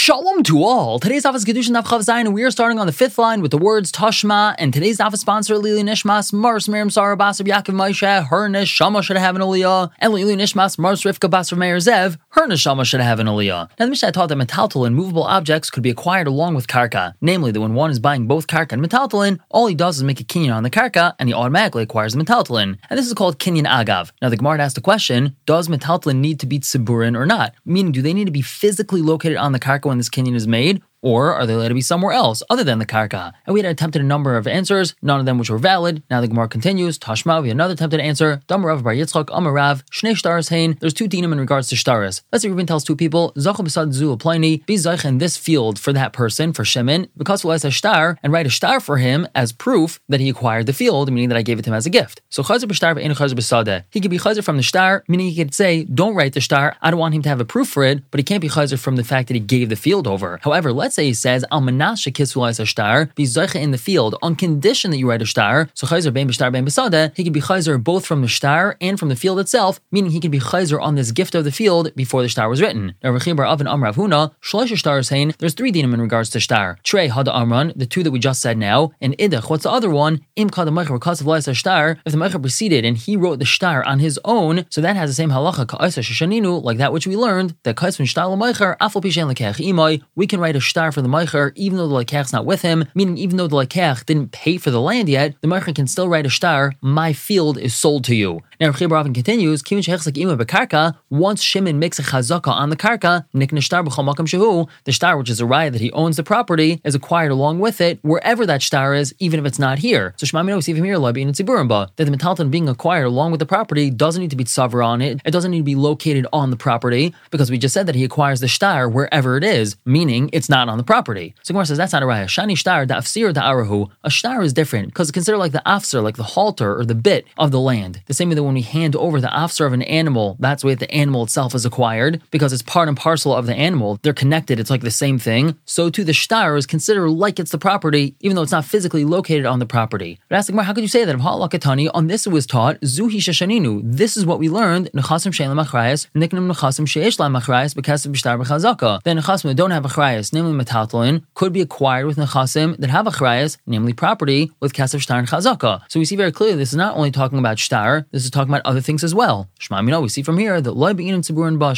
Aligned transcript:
Shalom 0.00 0.42
to 0.44 0.64
all. 0.64 0.98
Today's 0.98 1.26
office 1.26 1.44
Kidushin 1.44 1.78
Daf 1.78 1.84
Chav 1.84 2.00
Zayin, 2.00 2.20
and 2.20 2.32
we 2.32 2.42
are 2.42 2.50
starting 2.50 2.78
on 2.78 2.86
the 2.86 2.92
fifth 2.92 3.18
line 3.18 3.42
with 3.42 3.50
the 3.50 3.58
words 3.58 3.92
Tashma. 3.92 4.54
And 4.56 4.72
today's 4.72 4.98
office 4.98 5.20
sponsor 5.20 5.58
Lili 5.58 5.82
Nishmas 5.82 6.32
Mars 6.32 6.70
Miriam 6.70 6.88
Sarah 6.88 7.18
Basar 7.18 7.46
Yaakov 7.46 7.74
Moshe. 7.74 8.26
Her 8.28 8.48
neshama 8.48 9.02
should 9.02 9.18
have 9.18 9.36
an 9.36 9.42
aliyah, 9.42 9.90
and 9.98 10.14
Lili 10.14 10.36
Nishmas 10.36 10.78
Mars 10.78 11.02
Rivka 11.02 11.28
Basar 11.28 11.58
Meir 11.58 11.76
Zev. 11.76 12.16
Her 12.30 12.48
neshama 12.48 12.86
should 12.86 13.02
have 13.02 13.20
an 13.20 13.26
aliyah. 13.26 13.68
Now 13.78 13.84
the 13.84 13.88
Mishnah 13.88 14.12
taught 14.12 14.30
that 14.30 14.38
metaltal 14.38 14.86
and 14.86 14.96
movable 14.96 15.24
objects 15.24 15.68
could 15.68 15.82
be 15.82 15.90
acquired 15.90 16.26
along 16.26 16.54
with 16.54 16.66
karka, 16.66 17.12
namely 17.20 17.52
that 17.52 17.60
when 17.60 17.74
one 17.74 17.90
is 17.90 17.98
buying 17.98 18.26
both 18.26 18.46
karka 18.46 18.72
and 18.72 18.82
metaltalin, 18.82 19.38
all 19.50 19.66
he 19.66 19.74
does 19.74 19.98
is 19.98 20.02
make 20.02 20.18
a 20.18 20.24
kinyan 20.24 20.56
on 20.56 20.62
the 20.62 20.70
karka, 20.70 21.14
and 21.18 21.28
he 21.28 21.34
automatically 21.34 21.82
acquires 21.82 22.14
the 22.14 22.24
metaltalin. 22.24 22.78
And 22.88 22.98
this 22.98 23.06
is 23.06 23.12
called 23.12 23.38
kinyan 23.38 23.66
agav. 23.66 24.12
Now 24.22 24.30
the 24.30 24.38
Gemara 24.38 24.62
asked 24.62 24.76
the 24.76 24.80
question: 24.80 25.36
Does 25.44 25.68
metaltalin 25.68 26.20
need 26.20 26.40
to 26.40 26.46
be 26.46 26.58
tziburin 26.58 27.18
or 27.18 27.26
not? 27.26 27.52
Meaning, 27.66 27.92
do 27.92 28.00
they 28.00 28.14
need 28.14 28.24
to 28.24 28.30
be 28.30 28.40
physically 28.40 29.02
located 29.02 29.36
on 29.36 29.52
the 29.52 29.60
karka 29.60 29.89
when 29.90 29.98
this 29.98 30.08
kinyan 30.08 30.34
is 30.34 30.46
made, 30.46 30.82
or 31.02 31.34
are 31.34 31.46
they 31.46 31.54
allowed 31.54 31.68
to 31.68 31.74
be 31.74 31.80
somewhere 31.80 32.12
else 32.12 32.42
other 32.50 32.64
than 32.64 32.78
the 32.78 32.86
karka? 32.86 33.32
And 33.46 33.54
we 33.54 33.60
had 33.60 33.70
attempted 33.70 34.02
a 34.02 34.04
number 34.04 34.36
of 34.36 34.46
answers, 34.46 34.94
none 35.00 35.20
of 35.20 35.26
them 35.26 35.38
which 35.38 35.50
were 35.50 35.58
valid. 35.58 36.02
Now 36.10 36.20
the 36.20 36.28
Gemara 36.28 36.48
continues. 36.48 36.98
Tashma, 36.98 37.42
we 37.42 37.48
had 37.48 37.56
another 37.56 37.74
attempted 37.74 38.00
answer. 38.00 38.42
Damarav 38.48 38.82
bar 38.82 38.94
Yitzchak, 38.94 39.26
Amarav, 39.26 39.84
Shnei 39.90 40.12
Shtaris 40.12 40.50
Hain. 40.50 40.76
There's 40.80 40.94
two 40.94 41.08
dinim 41.08 41.32
in 41.32 41.38
regards 41.38 41.68
to 41.68 41.76
Shtaris. 41.76 42.22
Let's 42.32 42.42
say 42.42 42.48
Reuben 42.48 42.66
tells 42.66 42.84
two 42.84 42.96
people, 42.96 43.32
Zachel 43.36 43.64
besad 43.64 43.92
zu 43.92 44.16
pliny, 44.16 44.58
be 44.66 44.76
Zach 44.76 45.04
in 45.04 45.18
this 45.18 45.36
field 45.36 45.78
for 45.78 45.92
that 45.92 46.12
person, 46.12 46.52
for 46.52 46.64
Shemin, 46.64 47.08
because 47.16 47.44
we'll 47.44 47.60
a 47.64 47.70
shtar, 47.70 48.18
and 48.22 48.32
write 48.32 48.46
a 48.46 48.50
shtar 48.50 48.80
for 48.80 48.98
him 48.98 49.26
as 49.34 49.52
proof 49.52 50.00
that 50.08 50.20
he 50.20 50.28
acquired 50.28 50.66
the 50.66 50.72
field, 50.72 51.10
meaning 51.12 51.28
that 51.28 51.38
I 51.38 51.42
gave 51.42 51.58
it 51.58 51.62
to 51.62 51.70
him 51.70 51.74
as 51.74 51.86
a 51.86 51.90
gift. 51.90 52.22
So 52.30 52.42
chazer 52.42 52.64
b'shtar 52.64 52.96
v'ein 52.96 53.12
chazer 53.14 53.34
b'sadeh. 53.34 53.84
He 53.90 54.00
could 54.00 54.10
be 54.10 54.18
chazer 54.18 54.42
from 54.42 54.56
the 54.56 54.62
shtar, 54.62 55.04
meaning 55.08 55.30
he 55.30 55.36
could 55.36 55.54
say, 55.54 55.84
don't 55.84 56.14
write 56.14 56.32
the 56.32 56.40
shtar, 56.40 56.76
I 56.80 56.90
don't 56.90 57.00
want 57.00 57.14
him 57.14 57.22
to 57.22 57.28
have 57.28 57.40
a 57.40 57.44
proof 57.44 57.68
for 57.68 57.82
it, 57.82 58.02
but 58.10 58.18
he 58.18 58.24
can't 58.24 58.40
be 58.40 58.48
chazer 58.48 58.78
from 58.78 58.96
the 58.96 59.04
fact 59.04 59.28
that 59.28 59.34
he 59.34 59.40
gave 59.40 59.68
the 59.68 59.76
field 59.76 60.06
over. 60.06 60.38
However, 60.42 60.72
let's 60.72 60.89
say 60.92 61.04
he 61.06 61.14
says, 61.14 61.44
Al 61.50 61.60
menashe 61.60 62.12
kisvulais 62.12 62.60
a 62.60 62.66
shtar, 62.66 63.06
be 63.14 63.24
zoicha 63.24 63.60
in 63.60 63.70
the 63.70 63.78
field 63.78 64.16
on 64.22 64.36
condition 64.36 64.90
that 64.90 64.98
you 64.98 65.08
write 65.08 65.22
a 65.22 65.26
shtar. 65.26 65.68
So 65.74 65.86
chayzer 65.86 66.12
ben 66.12 66.28
b'shtar 66.28 66.52
ben 66.52 66.66
b'sada, 66.66 67.16
he 67.16 67.24
could 67.24 67.32
be 67.32 67.40
chayzer 67.40 67.82
both 67.82 68.06
from 68.06 68.22
the 68.22 68.28
shtar 68.28 68.76
and 68.80 68.98
from 68.98 69.08
the 69.08 69.16
field 69.16 69.38
itself, 69.40 69.80
meaning 69.90 70.10
he 70.10 70.20
could 70.20 70.30
be 70.30 70.40
chayzer 70.40 70.80
on 70.80 70.94
this 70.94 71.12
gift 71.12 71.34
of 71.34 71.44
the 71.44 71.52
field 71.52 71.94
before 71.94 72.22
the 72.22 72.28
shtar 72.28 72.48
was 72.48 72.60
written. 72.60 72.94
Now 73.02 73.10
Rechibar 73.10 73.48
Avin 73.48 73.66
Amrav 73.66 73.94
Huna, 73.94 74.32
shlosh 74.42 74.76
shtar 74.76 74.98
is 74.98 75.08
saying 75.08 75.34
there's 75.38 75.54
three 75.54 75.72
dinim 75.72 75.94
in 75.94 76.00
regards 76.00 76.30
to 76.30 76.40
shtar. 76.40 76.78
Trey 76.82 77.08
hada 77.08 77.34
amran, 77.34 77.72
the 77.76 77.86
two 77.86 78.02
that 78.02 78.10
we 78.10 78.18
just 78.18 78.40
said 78.40 78.58
now, 78.58 78.92
and 79.00 79.16
idach. 79.18 79.50
What's 79.50 79.64
the 79.64 79.70
other 79.70 79.90
one? 79.90 80.20
Im 80.36 80.50
kada 80.50 80.70
meicher 80.70 81.54
shtar. 81.54 81.98
If 82.04 82.12
the 82.12 82.18
meicher 82.18 82.40
proceeded 82.40 82.84
and 82.84 82.96
he 82.96 83.16
wrote 83.16 83.38
the 83.38 83.44
shtar 83.44 83.84
on 83.84 83.98
his 83.98 84.18
own, 84.24 84.66
so 84.70 84.80
that 84.80 84.96
has 84.96 85.10
the 85.10 85.14
same 85.14 85.30
halacha 85.30 85.66
ka'isa 85.66 86.00
shashaninu, 86.00 86.62
like 86.62 86.78
that 86.78 86.92
which 86.92 87.06
we 87.06 87.16
learned 87.16 87.56
that 87.64 87.76
kais 87.76 87.96
from 87.96 88.06
shtar 88.06 88.26
meicher 88.36 88.76
afal 88.78 89.02
pishen 89.02 89.32
lekech 89.32 89.56
imai. 89.56 90.02
We 90.14 90.26
can 90.26 90.40
write 90.40 90.56
a 90.56 90.60
shtar 90.80 90.92
for 90.92 91.02
the 91.02 91.08
meicher 91.08 91.52
even 91.56 91.76
though 91.76 91.88
the 91.88 91.94
lekech's 91.94 92.32
not 92.32 92.46
with 92.46 92.62
him. 92.62 92.86
Meaning 92.94 93.18
even 93.18 93.36
though 93.36 93.46
the 93.46 93.56
lekech 93.56 94.06
didn't 94.06 94.32
pay 94.32 94.56
for 94.56 94.70
the 94.70 94.80
land 94.80 95.10
yet, 95.10 95.34
the 95.42 95.48
meicher 95.48 95.74
can 95.74 95.86
still 95.86 96.08
write 96.08 96.24
a 96.24 96.30
shtar, 96.30 96.72
My 96.80 97.12
field 97.12 97.58
is 97.58 97.74
sold 97.74 98.04
to 98.04 98.14
you. 98.14 98.40
Now 98.60 98.72
Rechibar 98.72 99.00
Avin 99.00 99.14
continues. 99.14 99.62
Kimin 99.62 99.80
shechzik 99.82 100.18
ima 100.18 100.36
bekarka. 100.36 100.94
Once 101.08 101.40
Shimon 101.40 101.78
makes 101.78 101.98
a 101.98 102.02
chazaka 102.02 102.48
on 102.48 102.68
the 102.68 102.76
karka, 102.76 103.24
nikne 103.34 103.62
shtar 103.62 103.82
b'chol 103.82 104.04
shehu. 104.04 104.68
The 104.84 104.92
shtar, 104.92 105.16
which 105.16 105.30
is 105.30 105.40
a 105.40 105.44
raya 105.44 105.72
that 105.72 105.80
he 105.80 105.90
owns 105.92 106.18
the 106.18 106.22
property, 106.22 106.78
is 106.84 106.94
acquired 106.94 107.30
along 107.30 107.60
with 107.60 107.80
it 107.80 108.00
wherever 108.02 108.44
that 108.44 108.60
shtar 108.60 108.92
is, 108.92 109.14
even 109.18 109.40
if 109.40 109.46
it's 109.46 109.58
not 109.58 109.78
here. 109.78 110.12
So 110.18 110.26
see 110.26 110.74
from 110.74 110.84
here, 110.84 110.96
Labi 110.96 111.22
and 111.22 111.34
Tziburimba, 111.34 111.96
that 111.96 112.04
the 112.04 112.10
metalton 112.10 112.50
being 112.50 112.68
acquired 112.68 113.06
along 113.06 113.30
with 113.30 113.40
the 113.40 113.46
property 113.46 113.88
doesn't 113.88 114.20
need 114.20 114.28
to 114.28 114.36
be 114.36 114.44
tzavar 114.44 114.84
on 114.84 115.00
it. 115.00 115.22
It 115.24 115.30
doesn't 115.30 115.52
need 115.52 115.60
to 115.60 115.64
be 115.64 115.74
located 115.74 116.26
on 116.30 116.50
the 116.50 116.56
property 116.58 117.14
because 117.30 117.50
we 117.50 117.56
just 117.56 117.72
said 117.72 117.86
that 117.86 117.94
he 117.94 118.04
acquires 118.04 118.40
the 118.40 118.48
shtar 118.48 118.90
wherever 118.90 119.38
it 119.38 119.44
is, 119.44 119.76
meaning 119.86 120.28
it's 120.34 120.50
not 120.50 120.68
on 120.68 120.76
the 120.76 120.84
property. 120.84 121.34
So 121.44 121.54
Gemara 121.54 121.64
says 121.64 121.78
that's 121.78 121.94
not 121.94 122.02
a 122.02 122.06
raya. 122.06 122.26
Shani 122.26 122.58
shtar 122.58 122.84
da 122.84 122.96
afsir 122.96 123.32
da 123.32 123.40
arahu. 123.40 123.88
A 124.04 124.10
shtar 124.10 124.42
is 124.42 124.52
different 124.52 124.88
because 124.88 125.08
it's 125.08 125.14
considered 125.14 125.38
like 125.38 125.52
the 125.52 125.62
afsir, 125.64 126.02
like 126.02 126.16
the 126.16 126.24
halter 126.24 126.76
or 126.76 126.84
the 126.84 126.94
bit 126.94 127.24
of 127.38 127.52
the 127.52 127.60
land. 127.60 128.02
The 128.04 128.12
same 128.12 128.28
way 128.28 128.34
that 128.34 128.49
when 128.50 128.56
we 128.56 128.62
hand 128.62 128.96
over 128.96 129.20
the 129.20 129.28
afsir 129.28 129.64
of 129.64 129.72
an 129.72 129.82
animal, 129.82 130.36
that's 130.40 130.64
way 130.64 130.74
the 130.74 130.90
animal 130.90 131.22
itself 131.22 131.54
is 131.54 131.64
acquired 131.64 132.20
because 132.32 132.52
it's 132.52 132.62
part 132.62 132.88
and 132.88 132.96
parcel 132.96 133.32
of 133.32 133.46
the 133.46 133.54
animal. 133.54 134.00
They're 134.02 134.12
connected. 134.12 134.58
It's 134.58 134.70
like 134.70 134.80
the 134.80 134.90
same 134.90 135.20
thing. 135.20 135.56
So 135.66 135.88
too, 135.88 136.02
the 136.02 136.12
shtar 136.12 136.56
is 136.56 136.66
considered 136.66 137.10
like 137.10 137.38
it's 137.38 137.52
the 137.52 137.58
property, 137.58 138.16
even 138.18 138.34
though 138.34 138.42
it's 138.42 138.50
not 138.50 138.64
physically 138.64 139.04
located 139.04 139.46
on 139.46 139.60
the 139.60 139.66
property. 139.66 140.18
But 140.28 140.34
ask 140.34 140.52
the 140.52 140.62
how 140.62 140.72
could 140.72 140.82
you 140.82 140.88
say 140.88 141.04
that? 141.04 141.14
If 141.14 141.20
Halakatani, 141.20 141.90
on 141.94 142.08
this 142.08 142.26
it 142.26 142.32
was 142.32 142.44
taught, 142.44 142.80
Zuhi 142.80 143.18
Shashaninu. 143.18 143.82
This 143.84 144.16
is 144.16 144.26
what 144.26 144.40
we 144.40 144.48
learned, 144.48 144.90
Nechasim 144.92 145.32
Shein 145.32 145.54
Machrayas, 145.54 146.08
Niknam 146.16 146.50
Nechasim 146.50 146.86
Sheish 146.86 147.20
of 147.20 148.12
Bishtar 148.12 148.42
B'chazaka. 148.42 149.00
Then 149.04 149.16
Nechasim 149.16 149.42
that 149.44 149.54
don't 149.54 149.70
have 149.70 149.84
Achrayas, 149.84 150.32
namely 150.32 150.52
Metatlin, 150.52 151.22
could 151.34 151.52
be 151.52 151.60
acquired 151.60 152.06
with 152.06 152.16
Nechasim 152.16 152.76
that 152.78 152.90
have 152.90 153.06
Achrayas, 153.06 153.58
namely 153.66 153.92
property, 153.92 154.50
with 154.58 154.72
Kasav 154.72 155.00
Shtar 155.00 155.20
and 155.20 155.28
Chazaka. 155.28 155.82
So 155.88 156.00
we 156.00 156.04
see 156.04 156.16
very 156.16 156.32
clearly 156.32 156.56
this 156.56 156.70
is 156.70 156.76
not 156.76 156.96
only 156.96 157.12
talking 157.12 157.38
about 157.38 157.60
Shtar, 157.60 158.06
this 158.10 158.24
is 158.24 158.30
talking 158.30 158.39
about 158.48 158.62
other 158.64 158.80
things 158.80 159.04
as 159.04 159.14
well. 159.14 159.48
Shma 159.60 159.84
Mina, 159.84 160.00
we 160.00 160.08
see 160.08 160.22
from 160.22 160.38
here 160.38 160.60
that 160.60 160.72
Loy 160.72 160.94
Be'inim 160.94 161.58
Ba 161.58 161.74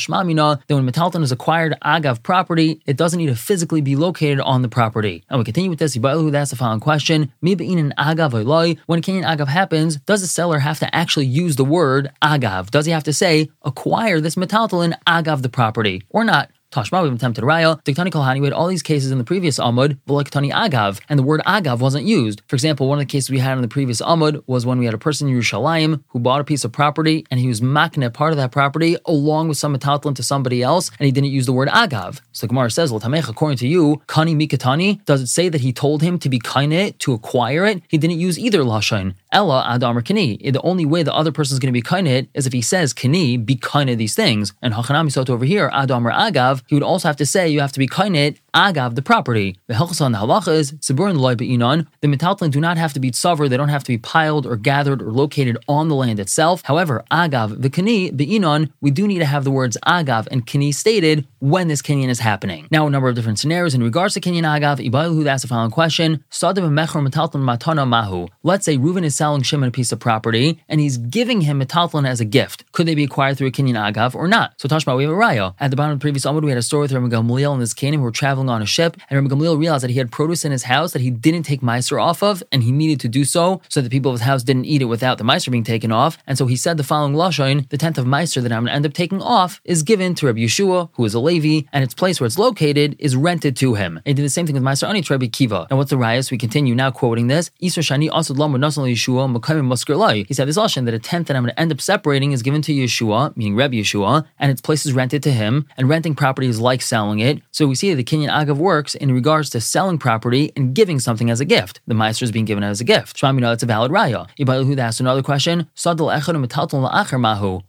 that 0.66 0.74
when 0.74 0.88
Metalton 0.88 1.22
is 1.22 1.32
acquired 1.32 1.74
Agav 1.82 2.22
property, 2.22 2.80
it 2.86 2.96
doesn't 2.96 3.18
need 3.18 3.26
to 3.26 3.34
physically 3.34 3.80
be 3.80 3.96
located 3.96 4.40
on 4.40 4.62
the 4.62 4.68
property. 4.68 5.24
And 5.28 5.38
we 5.38 5.44
continue 5.44 5.70
with 5.70 5.78
this. 5.78 5.96
Yibailu, 5.96 6.30
that's 6.30 6.50
the 6.50 6.56
following 6.56 6.80
question. 6.80 7.32
Mi 7.42 7.54
Be'inim 7.54 7.92
Agav 7.94 8.44
Loy, 8.44 8.76
when 8.86 8.98
a 8.98 9.02
Kinyan 9.02 9.24
Agav 9.24 9.48
happens, 9.48 9.96
does 9.96 10.20
the 10.20 10.26
seller 10.26 10.60
have 10.60 10.78
to 10.78 10.94
actually 10.94 11.26
use 11.26 11.56
the 11.56 11.64
word 11.64 12.10
Agav? 12.22 12.70
Does 12.70 12.86
he 12.86 12.92
have 12.92 13.04
to 13.04 13.12
say, 13.12 13.50
acquire 13.62 14.20
this 14.20 14.36
Metalton 14.36 14.94
Agav 15.06 15.42
the 15.42 15.48
property, 15.48 16.02
or 16.10 16.24
not? 16.24 16.50
Tashma, 16.72 17.02
we've 17.02 17.12
attempted 17.12 17.44
raya. 17.44 17.82
Diktani 17.84 18.10
Kolhani, 18.10 18.40
we 18.40 18.46
had 18.46 18.54
all 18.54 18.66
these 18.66 18.82
cases 18.82 19.10
in 19.10 19.18
the 19.18 19.24
previous 19.24 19.58
Amud, 19.58 19.98
Tani 20.30 20.50
Agav, 20.50 21.00
and 21.08 21.18
the 21.18 21.22
word 21.22 21.42
Agav 21.46 21.80
wasn't 21.80 22.06
used. 22.06 22.40
For 22.46 22.56
example, 22.56 22.88
one 22.88 22.98
of 22.98 23.02
the 23.02 23.12
cases 23.12 23.28
we 23.28 23.40
had 23.40 23.58
in 23.58 23.62
the 23.62 23.68
previous 23.68 24.00
Amud 24.00 24.42
was 24.46 24.64
when 24.64 24.78
we 24.78 24.86
had 24.86 24.94
a 24.94 24.98
person 24.98 25.28
in 25.28 25.34
Yerushalayim 25.34 26.02
who 26.08 26.18
bought 26.18 26.40
a 26.40 26.44
piece 26.44 26.64
of 26.64 26.72
property 26.72 27.26
and 27.30 27.38
he 27.38 27.46
was 27.46 27.60
makne 27.60 28.12
part 28.14 28.32
of 28.32 28.38
that 28.38 28.52
property 28.52 28.96
along 29.04 29.48
with 29.48 29.58
some 29.58 29.76
metaltlin 29.76 30.14
to 30.14 30.22
somebody 30.22 30.62
else, 30.62 30.90
and 30.98 31.04
he 31.04 31.12
didn't 31.12 31.30
use 31.30 31.44
the 31.44 31.52
word 31.52 31.68
Agav. 31.68 32.20
So 32.32 32.46
Gemara 32.46 32.70
says, 32.70 32.90
L'tamech, 32.90 33.28
according 33.28 33.58
to 33.58 33.68
you, 33.68 34.00
Kani 34.06 34.34
Mikatani, 34.34 35.04
does 35.04 35.20
it 35.20 35.26
say 35.26 35.50
that 35.50 35.60
he 35.60 35.74
told 35.74 36.00
him 36.00 36.18
to 36.20 36.30
be 36.30 36.38
kaine, 36.38 36.94
to 36.98 37.12
acquire 37.12 37.66
it? 37.66 37.82
He 37.88 37.98
didn't 37.98 38.18
use 38.18 38.38
either 38.38 38.60
Lashon. 38.60 39.14
Ella 39.30 39.64
Adam 39.68 39.98
or 39.98 40.02
Kani. 40.02 40.52
The 40.52 40.60
only 40.62 40.86
way 40.86 41.02
the 41.02 41.14
other 41.14 41.32
person 41.32 41.54
is 41.54 41.58
going 41.58 41.72
to 41.72 41.72
be 41.72 41.82
kaine 41.82 42.28
is 42.34 42.46
if 42.46 42.52
he 42.52 42.62
says 42.62 42.94
Kani, 42.94 43.44
be 43.44 43.56
kaine 43.56 43.96
these 43.98 44.14
things. 44.14 44.54
And 44.62 44.72
Hachanami 44.72 45.12
Soto 45.12 45.34
over 45.34 45.44
here, 45.44 45.70
Adam 45.72 46.06
or 46.06 46.12
Agav, 46.12 46.61
he 46.68 46.74
would 46.74 46.82
also 46.82 47.08
have 47.08 47.16
to 47.16 47.26
say 47.26 47.48
you 47.48 47.60
have 47.60 47.72
to 47.72 47.78
be 47.78 47.86
kainit 47.86 48.38
agav 48.54 48.94
the 48.94 49.02
property. 49.02 49.56
The 49.66 49.74
helchas 49.74 50.00
on 50.00 50.12
the 50.12 50.18
halacha 50.18 50.54
is 50.54 50.72
tziburin 50.72 51.16
loy 51.18 51.34
be'inon. 51.34 51.86
The 52.00 52.08
metaltlin 52.08 52.50
do 52.50 52.60
not 52.60 52.76
have 52.76 52.92
to 52.92 53.00
be 53.00 53.10
tzavar; 53.10 53.48
they 53.48 53.56
don't 53.56 53.68
have 53.68 53.84
to 53.84 53.92
be 53.92 53.98
piled 53.98 54.46
or 54.46 54.56
gathered 54.56 55.02
or 55.02 55.10
located 55.10 55.56
on 55.68 55.88
the 55.88 55.94
land 55.94 56.20
itself. 56.20 56.62
However, 56.64 57.04
agav 57.10 57.62
the 57.62 57.70
kani 57.70 58.14
be'inon, 58.16 58.70
we 58.80 58.90
do 58.90 59.06
need 59.06 59.18
to 59.18 59.24
have 59.24 59.44
the 59.44 59.50
words 59.50 59.76
agav 59.86 60.28
and 60.30 60.46
kani 60.46 60.74
stated 60.74 61.26
when 61.40 61.68
this 61.68 61.82
kinyan 61.82 62.08
is 62.08 62.20
happening. 62.20 62.68
Now, 62.70 62.86
a 62.86 62.90
number 62.90 63.08
of 63.08 63.14
different 63.14 63.38
scenarios 63.38 63.74
in 63.74 63.82
regards 63.82 64.14
to 64.14 64.20
kinyan 64.20 64.44
agav. 64.44 64.78
Ibayu 64.78 65.26
asked 65.26 65.42
the 65.42 65.48
following 65.48 65.70
question: 65.70 66.24
Sadav 66.30 66.68
mechor 66.70 67.06
metaltlin 67.06 67.42
matana 67.42 67.86
mahu. 67.86 68.28
Let's 68.42 68.64
say 68.64 68.76
Reuven 68.76 69.04
is 69.04 69.16
selling 69.16 69.42
Shimon 69.42 69.68
a 69.68 69.72
piece 69.72 69.92
of 69.92 69.98
property 69.98 70.62
and 70.68 70.80
he's 70.80 70.98
giving 70.98 71.42
him 71.42 71.60
metaltlin 71.60 72.06
as 72.06 72.20
a 72.20 72.24
gift. 72.24 72.70
Could 72.72 72.86
they 72.86 72.94
be 72.94 73.04
acquired 73.04 73.38
through 73.38 73.48
a 73.48 73.50
kinyan 73.50 73.76
agav 73.76 74.14
or 74.14 74.28
not? 74.28 74.54
So 74.60 74.68
Tashma, 74.68 74.96
we 74.96 75.04
have 75.04 75.12
a 75.12 75.16
raya. 75.16 75.54
At 75.58 75.70
the 75.70 75.76
bottom 75.76 75.92
of 75.92 75.98
the 75.98 76.02
previous 76.02 76.24
Amud, 76.24 76.42
we 76.42 76.50
had 76.50 76.58
a 76.58 76.62
story 76.62 76.82
with 76.82 76.92
Rabbi 76.92 77.08
Gamliel 77.08 77.52
and 77.52 77.60
his 77.60 77.74
Canaan 77.74 78.00
who 78.00 78.04
were 78.04 78.10
traveling 78.10 78.41
on 78.48 78.62
a 78.62 78.66
ship, 78.66 78.96
and 79.08 79.20
Rabbi 79.20 79.34
Gamliel 79.34 79.58
realized 79.58 79.84
that 79.84 79.90
he 79.90 79.98
had 79.98 80.10
produce 80.10 80.44
in 80.44 80.52
his 80.52 80.64
house 80.64 80.92
that 80.92 81.02
he 81.02 81.10
didn't 81.10 81.44
take 81.44 81.60
Meiser 81.60 82.02
off 82.02 82.22
of, 82.22 82.42
and 82.52 82.62
he 82.62 82.72
needed 82.72 83.00
to 83.00 83.08
do 83.08 83.24
so 83.24 83.60
so 83.68 83.80
that 83.80 83.88
the 83.88 83.96
people 83.96 84.10
of 84.10 84.20
his 84.20 84.26
house 84.26 84.42
didn't 84.42 84.66
eat 84.66 84.82
it 84.82 84.86
without 84.86 85.18
the 85.18 85.24
Meiser 85.24 85.50
being 85.50 85.64
taken 85.64 85.92
off. 85.92 86.18
And 86.26 86.38
so 86.38 86.46
he 86.46 86.56
said 86.56 86.76
the 86.76 86.84
following 86.84 87.14
Lashon, 87.14 87.68
the 87.70 87.78
tenth 87.78 87.98
of 87.98 88.04
Meiser 88.04 88.42
that 88.42 88.52
I'm 88.52 88.64
going 88.64 88.70
to 88.70 88.74
end 88.74 88.86
up 88.86 88.92
taking 88.92 89.22
off 89.22 89.60
is 89.64 89.82
given 89.82 90.14
to 90.16 90.26
Rabbi 90.26 90.40
Yeshua, 90.40 90.90
who 90.94 91.04
is 91.04 91.14
a 91.14 91.20
Levi, 91.20 91.66
and 91.72 91.84
its 91.84 91.94
place 91.94 92.20
where 92.20 92.26
it's 92.26 92.38
located 92.38 92.96
is 92.98 93.16
rented 93.16 93.56
to 93.56 93.74
him. 93.74 93.96
And 93.98 94.06
he 94.06 94.14
did 94.14 94.24
the 94.24 94.30
same 94.30 94.46
thing 94.46 94.54
with 94.54 94.62
Meiser 94.62 94.88
Ani 94.88 95.02
Rabbi 95.08 95.26
Kiva. 95.26 95.66
Now 95.70 95.76
what's 95.76 95.90
the 95.90 95.96
rayas? 95.96 96.30
We 96.30 96.38
continue 96.38 96.74
now 96.74 96.90
quoting 96.90 97.26
this. 97.28 97.50
Isra 97.62 97.82
Shani 97.82 98.08
also 98.10 98.34
Yeshua 98.34 99.28
Muskir 99.30 100.26
He 100.26 100.34
said 100.34 100.48
this 100.48 100.56
Lashon 100.58 100.84
that 100.84 100.94
a 100.94 100.98
tenth 100.98 101.28
that 101.28 101.36
I'm 101.36 101.42
going 101.42 101.54
to 101.54 101.60
end 101.60 101.72
up 101.72 101.80
separating 101.80 102.32
is 102.32 102.42
given 102.42 102.62
to 102.62 102.72
Yeshua, 102.72 103.36
meaning 103.36 103.54
Rabbi 103.54 103.74
Yeshua, 103.74 104.26
and 104.38 104.50
its 104.50 104.60
place 104.60 104.86
is 104.86 104.92
rented 104.92 105.22
to 105.24 105.32
him, 105.32 105.66
and 105.76 105.88
renting 105.88 106.14
property 106.14 106.48
is 106.48 106.60
like 106.60 106.82
selling 106.82 107.20
it. 107.20 107.42
So 107.50 107.66
we 107.66 107.74
see 107.74 107.90
that 107.90 107.96
the 107.96 108.04
kinyan 108.04 108.31
Agav 108.32 108.56
works 108.56 108.94
in 108.94 109.12
regards 109.12 109.50
to 109.50 109.60
selling 109.60 109.98
property 109.98 110.52
and 110.56 110.74
giving 110.74 110.98
something 110.98 111.30
as 111.30 111.40
a 111.40 111.44
gift. 111.44 111.80
The 111.86 111.94
Meiser 111.94 112.22
is 112.22 112.32
being 112.32 112.44
given 112.44 112.64
as 112.64 112.80
a 112.80 112.84
gift. 112.84 113.16
Shmamina, 113.16 113.42
that's 113.42 113.62
a 113.62 113.66
valid 113.66 113.92
raya. 113.92 114.28
Ibalahu 114.38 114.78
asked 114.78 115.00
another 115.00 115.22
question. 115.22 115.68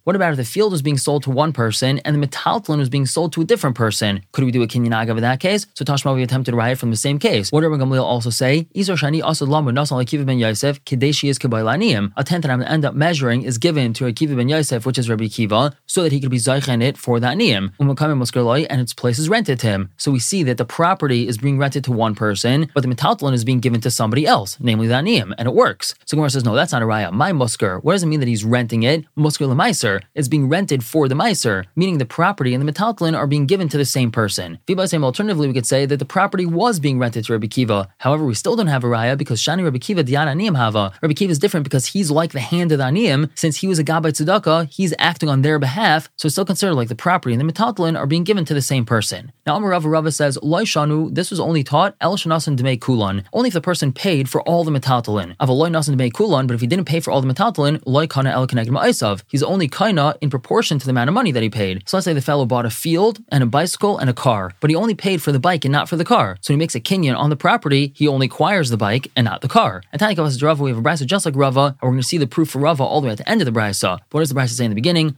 What 0.03 0.15
about 0.15 0.31
if 0.31 0.37
the 0.37 0.45
field 0.45 0.71
was 0.71 0.81
being 0.81 0.97
sold 0.97 1.23
to 1.23 1.29
one 1.29 1.53
person 1.53 1.99
and 1.99 2.15
the 2.15 2.27
metaltalin 2.27 2.77
was 2.77 2.89
being 2.89 3.05
sold 3.05 3.33
to 3.33 3.41
a 3.41 3.45
different 3.45 3.75
person? 3.75 4.21
Could 4.31 4.45
we 4.45 4.51
do 4.51 4.63
a 4.63 4.67
kinyan 4.67 4.91
agav 4.91 5.17
in 5.17 5.21
that 5.21 5.39
case? 5.39 5.67
So 5.73 5.85
Tashma, 5.85 6.15
we 6.15 6.23
attempted 6.23 6.55
riot 6.55 6.77
from 6.77 6.91
the 6.91 6.97
same 6.97 7.19
case. 7.19 7.51
What 7.51 7.61
did 7.61 7.67
Rabbi 7.67 7.83
Gamliel 7.83 8.03
also 8.03 8.29
say? 8.29 8.67
Izor 8.75 8.97
shani 8.97 9.21
Akiva 9.21 10.25
ben 10.25 10.39
Yosef 10.39 10.83
kadeshi 10.85 11.29
is 11.29 11.37
A 12.17 12.23
tent 12.23 12.41
that 12.43 12.51
I'm 12.51 12.59
going 12.59 12.67
to 12.67 12.71
end 12.71 12.85
up 12.85 12.95
measuring 12.95 13.43
is 13.43 13.57
given 13.57 13.93
to 13.93 14.05
Akiva 14.05 14.35
ben 14.35 14.49
Yosef, 14.49 14.85
which 14.85 14.97
is 14.97 15.09
Rabbi 15.09 15.27
Kiva, 15.27 15.75
so 15.85 16.03
that 16.03 16.11
he 16.11 16.19
could 16.19 16.31
be 16.31 16.37
zeichen 16.37 16.81
it 16.81 16.97
for 16.97 17.19
that 17.19 17.37
niyim. 17.37 17.71
And 18.69 18.81
its 18.81 18.93
place 18.93 19.19
is 19.19 19.29
rented 19.29 19.59
to 19.59 19.67
him. 19.67 19.91
So 19.97 20.11
we 20.11 20.19
see 20.19 20.43
that 20.43 20.52
the 20.57 20.65
property 20.65 21.27
is 21.27 21.37
being 21.37 21.57
rented 21.57 21.83
to 21.85 21.91
one 21.91 22.15
person, 22.15 22.69
but 22.73 22.81
the 22.81 22.87
metaltalin 22.87 23.33
is 23.33 23.43
being 23.43 23.59
given 23.59 23.81
to 23.81 23.91
somebody 23.91 24.25
else, 24.25 24.57
namely 24.59 24.87
the 24.87 24.93
aniyim, 24.93 25.33
and 25.37 25.47
it 25.47 25.53
works. 25.53 25.95
So 26.05 26.15
Gemara 26.15 26.29
says, 26.29 26.45
no, 26.45 26.55
that's 26.55 26.71
not 26.71 26.81
a 26.81 26.85
raya. 26.85 27.11
My 27.11 27.31
musker. 27.31 27.83
What 27.83 27.93
does 27.93 28.03
it 28.03 28.07
mean 28.07 28.19
that 28.19 28.27
he's 28.27 28.43
renting 28.43 28.83
it? 28.83 29.05
Musker 29.17 29.47
lemaiser. 29.47 30.01
It's 30.15 30.27
being 30.27 30.49
rented 30.49 30.83
for 30.83 31.07
the 31.07 31.15
meiser, 31.15 31.65
meaning 31.75 31.97
the 31.97 32.05
property 32.05 32.53
and 32.53 32.65
the 32.65 32.71
metaltalin 32.71 33.17
are 33.17 33.27
being 33.27 33.45
given 33.45 33.69
to 33.69 33.77
the 33.77 33.85
same 33.85 34.11
person. 34.11 34.59
Same, 34.85 35.03
alternatively, 35.03 35.47
we 35.47 35.53
could 35.53 35.65
say 35.65 35.85
that 35.85 35.97
the 35.97 36.05
property 36.05 36.45
was 36.45 36.79
being 36.79 36.99
rented 36.99 37.25
to 37.25 37.33
Rabbi 37.33 37.47
Kiva. 37.47 37.87
However, 37.99 38.25
we 38.25 38.33
still 38.33 38.55
don't 38.55 38.67
have 38.67 38.83
a 38.83 38.87
raya 38.87 39.17
because 39.17 39.41
Shani 39.41 39.63
Rabbi 39.63 39.77
Kiva 39.77 40.03
diana 40.03 40.31
aniyim 40.31 40.57
hava. 40.57 40.91
Rabbi 41.01 41.13
Kiva 41.13 41.31
is 41.31 41.39
different 41.39 41.63
because 41.63 41.85
he's 41.87 42.11
like 42.11 42.33
the 42.33 42.39
hand 42.41 42.71
of 42.71 42.79
the 42.79 42.83
aniyim. 42.83 43.29
Since 43.35 43.57
he 43.57 43.67
was 43.67 43.79
a 43.79 43.83
gabbai 43.83 44.11
tzedakah, 44.11 44.69
he's 44.69 44.93
acting 44.99 45.29
on 45.29 45.41
their 45.41 45.57
behalf, 45.59 46.09
so 46.17 46.25
it's 46.25 46.35
still 46.35 46.45
considered 46.45 46.75
like 46.75 46.89
the 46.89 46.95
property 46.95 47.33
and 47.33 47.41
the 47.41 47.51
metaltalin 47.51 47.97
are 47.97 48.05
being 48.05 48.23
given 48.23 48.45
to 48.45 48.53
the 48.53 48.61
same 48.61 48.85
person. 48.85 49.31
Now, 49.45 49.55
Amar 49.55 49.79
Rava 49.79 50.11
says, 50.11 50.37
Shanu, 50.43 51.13
this 51.13 51.29
was 51.29 51.39
only 51.39 51.63
taught 51.63 51.95
El 52.01 52.17
Shanasan 52.17 52.57
Dmei 52.57 52.79
Kulan, 52.79 53.23
only 53.33 53.47
if 53.47 53.53
the 53.53 53.61
person 53.61 53.91
paid 53.91 54.29
for 54.29 54.41
all 54.41 54.63
the 54.63 54.71
metaltalin. 54.71 55.35
Aval 55.37 55.69
Nasan 55.69 55.95
Dmei 55.95 56.13
Kulan, 56.13 56.47
but 56.47 56.53
if 56.53 56.61
he 56.61 56.67
didn't 56.67 56.85
pay 56.85 56.99
for 56.99 57.11
all 57.11 57.21
the 57.21 57.33
metaltalin, 57.33 57.81
Loy 57.85 58.07
Kana 58.07 58.31
El 58.31 58.47
Keneged 58.47 58.69
Ma'isav. 58.69 59.23
He's 59.27 59.43
only 59.43 59.67
Kaina 59.67 60.15
in 60.21 60.29
proportion 60.29 60.79
to 60.79 60.85
the 60.85 60.91
amount 60.91 61.09
of 61.09 61.13
money 61.13 61.31
that 61.31 61.43
he 61.43 61.49
paid. 61.49 61.83
So 61.87 61.97
let's 61.97 62.05
say 62.05 62.13
the 62.13 62.21
fellow 62.21 62.45
bought 62.45 62.65
a 62.65 62.69
field 62.69 63.19
and 63.29 63.43
a 63.43 63.47
bicycle 63.47 63.97
and 63.97 64.09
a 64.09 64.13
car, 64.13 64.51
but 64.59 64.69
he 64.69 64.75
only 64.75 64.95
paid 64.95 65.21
for 65.21 65.31
the 65.31 65.39
bike 65.39 65.65
and 65.65 65.71
not 65.71 65.89
for 65.89 65.95
the 65.95 66.05
car. 66.05 66.37
So 66.41 66.53
he 66.53 66.57
makes 66.57 66.75
a 66.75 66.79
kinyan 66.79 67.17
on 67.17 67.29
the 67.29 67.35
property, 67.35 67.93
he 67.95 68.07
only 68.07 68.25
acquires 68.27 68.69
the 68.69 68.77
bike 68.77 69.09
and 69.15 69.25
not 69.25 69.41
the 69.41 69.47
car. 69.47 69.83
And 69.91 69.99
Tani 69.99 70.15
Kavas 70.15 70.41
Rava, 70.41 70.63
we 70.63 70.71
have 70.71 70.79
a 70.79 70.81
brisa 70.81 71.05
just 71.05 71.25
like 71.25 71.35
Rava, 71.35 71.65
and 71.65 71.81
we're 71.81 71.89
going 71.89 72.01
to 72.01 72.07
see 72.07 72.17
the 72.17 72.27
proof 72.27 72.49
for 72.49 72.59
Rava 72.59 72.83
all 72.83 73.01
the 73.01 73.07
way 73.07 73.11
at 73.11 73.17
the 73.17 73.29
end 73.29 73.41
of 73.41 73.45
the 73.45 73.57
brisa. 73.57 73.99
But 74.09 74.13
what 74.13 74.19
does 74.21 74.29
the 74.29 74.35
brisa 74.35 74.49
say 74.49 74.65
in 74.65 74.71
the 74.71 74.75
beginning? 74.75 75.17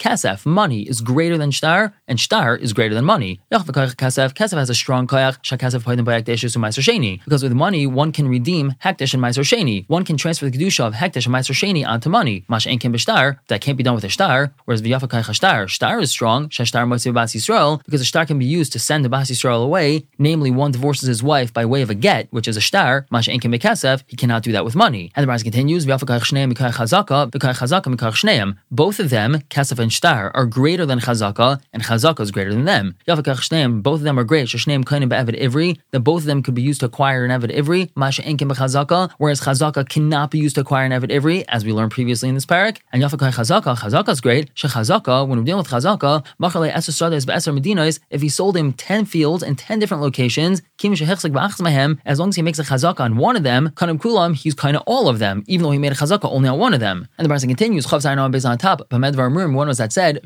Kasef, 0.00 0.46
money, 0.46 0.80
is 0.88 1.02
greater 1.02 1.36
than 1.36 1.50
shtar, 1.50 1.92
and 2.08 2.18
shtar 2.18 2.56
is 2.56 2.72
greater 2.72 2.94
than 2.94 3.04
money. 3.04 3.38
Kasef, 3.52 4.32
Kasef 4.32 4.56
has 4.56 4.70
a 4.70 4.74
strong 4.74 5.06
koyach, 5.06 5.42
shakasef 5.42 5.80
poidim 5.82 6.06
by 6.06 6.22
hekdesh 6.22 6.56
meiser 6.56 6.82
sheni. 6.82 7.22
Because 7.24 7.42
with 7.42 7.52
money, 7.52 7.86
one 7.86 8.10
can 8.10 8.26
redeem 8.26 8.72
hekdesh 8.82 9.12
and 9.12 9.22
meiser 9.22 9.44
sheni. 9.44 9.84
One 9.88 10.06
can 10.06 10.16
transfer 10.16 10.48
the 10.48 10.56
kedusha 10.56 10.86
of 10.86 10.94
hekdesh 10.94 11.26
and 11.26 11.34
meiser 11.34 11.52
sheni 11.52 11.86
onto 11.86 12.08
money. 12.08 12.46
Mash 12.48 12.66
enkin 12.66 12.94
b'shtar, 12.94 13.38
that 13.48 13.60
can't 13.60 13.76
be 13.76 13.84
done 13.84 13.94
with 13.94 14.04
a 14.04 14.08
shtar. 14.08 14.54
Whereas 14.64 14.80
v'yafakayach 14.80 15.34
shtar, 15.34 15.68
shtar 15.68 16.00
is 16.00 16.10
strong, 16.10 16.48
shashtar 16.48 16.86
moitzi 16.86 17.12
bas 17.12 17.34
Yisrael, 17.34 17.84
because 17.84 18.00
a 18.00 18.04
shtar 18.06 18.24
can 18.24 18.38
be 18.38 18.46
used 18.46 18.72
to 18.72 18.78
send 18.78 19.04
the 19.04 19.10
bas 19.10 19.30
Yisrael 19.30 19.62
away. 19.62 20.06
Namely, 20.18 20.50
one 20.50 20.72
divorces 20.72 21.08
his 21.08 21.22
wife 21.22 21.52
by 21.52 21.66
way 21.66 21.82
of 21.82 21.90
a 21.90 21.94
get, 21.94 22.32
which 22.32 22.48
is 22.48 22.56
a 22.56 22.60
shtar. 22.62 23.06
Mash 23.10 23.28
enkin 23.28 23.54
b'kasef, 23.54 24.02
he 24.06 24.16
cannot 24.16 24.42
do 24.44 24.52
that 24.52 24.64
with 24.64 24.74
money. 24.74 25.12
And 25.14 25.24
the 25.24 25.28
Rise 25.28 25.42
continues, 25.42 25.84
v'yafakayach 25.84 26.24
shneim 26.24 26.54
mikayach 26.54 26.76
chazaka, 26.76 27.30
b'kayach 27.30 27.58
chazaka 27.58 27.94
mikayach 27.94 28.16
shneim. 28.24 28.56
Both 28.70 28.98
of 28.98 29.10
them, 29.10 29.42
kasef 29.50 29.78
and 29.78 29.89
shtar, 29.90 30.30
are 30.34 30.46
greater 30.46 30.86
than 30.86 31.00
chazaka, 31.00 31.60
and 31.72 31.82
chazaka 31.82 32.20
is 32.20 32.30
greater 32.30 32.52
than 32.52 32.64
them. 32.64 32.96
Both 33.06 34.00
of 34.00 34.02
them 34.02 34.18
are 34.18 34.24
great. 34.24 34.46
Shneim 34.46 34.84
kainim 34.84 35.08
be'evid 35.08 35.40
ivri, 35.40 35.78
that 35.90 36.00
both 36.00 36.22
of 36.22 36.26
them 36.26 36.42
could 36.42 36.54
be 36.54 36.62
used 36.62 36.80
to 36.80 36.86
acquire 36.86 37.24
an 37.24 37.30
evid 37.30 37.54
ivri. 37.56 37.90
Masha 37.94 38.22
enkim 38.22 38.50
b'chazaka, 38.50 39.10
whereas 39.18 39.40
chazaka 39.40 39.88
cannot 39.88 40.30
be 40.30 40.38
used 40.38 40.54
to 40.54 40.62
acquire 40.62 40.84
an 40.86 40.92
evid 40.92 41.10
ivri, 41.10 41.44
as 41.48 41.64
we 41.64 41.72
learned 41.72 41.90
previously 41.90 42.28
in 42.28 42.34
this 42.34 42.46
parak. 42.46 42.78
And 42.92 43.02
yafakach 43.02 43.32
chazaka, 43.32 43.76
chazaka 43.78 44.10
is 44.10 44.20
great. 44.20 44.54
Shechazaka, 44.54 45.26
when 45.26 45.38
we're 45.38 45.44
dealing 45.44 45.58
with 45.58 45.68
chazaka, 45.68 46.24
machale 46.40 46.70
medinas, 46.70 48.00
if 48.10 48.22
he 48.22 48.28
sold 48.28 48.56
him 48.56 48.72
ten 48.72 49.04
fields 49.04 49.42
in 49.42 49.56
ten 49.56 49.78
different 49.78 50.02
locations, 50.02 50.62
kim 50.78 50.94
shehechzik 50.94 51.32
b'achzmahem, 51.32 51.98
as 52.04 52.18
long 52.18 52.28
as 52.28 52.36
he 52.36 52.42
makes 52.42 52.58
a 52.58 52.62
chazaka 52.62 53.00
on 53.00 53.16
one 53.16 53.36
of 53.36 53.42
them, 53.42 53.70
kanim 53.76 53.98
kulam, 53.98 54.34
he's 54.34 54.54
kind 54.54 54.76
of 54.76 54.82
all 54.86 55.08
of 55.08 55.18
them, 55.18 55.42
even 55.46 55.64
though 55.64 55.70
he 55.70 55.78
made 55.78 55.92
a 55.92 55.94
chazaka 55.94 56.30
only 56.30 56.48
on 56.48 56.58
one 56.58 56.74
of 56.74 56.80
them. 56.80 57.08
And 57.18 57.28
the 57.28 57.34
Barza 57.34 57.46
continues, 57.46 57.86
chav 57.86 58.00
on 58.10 58.58
top. 58.58 58.88
B'medvar 58.90 59.32
murim, 59.32 59.54
one 59.54 59.68
was 59.68 59.79
that 59.80 59.92
said, 59.92 60.20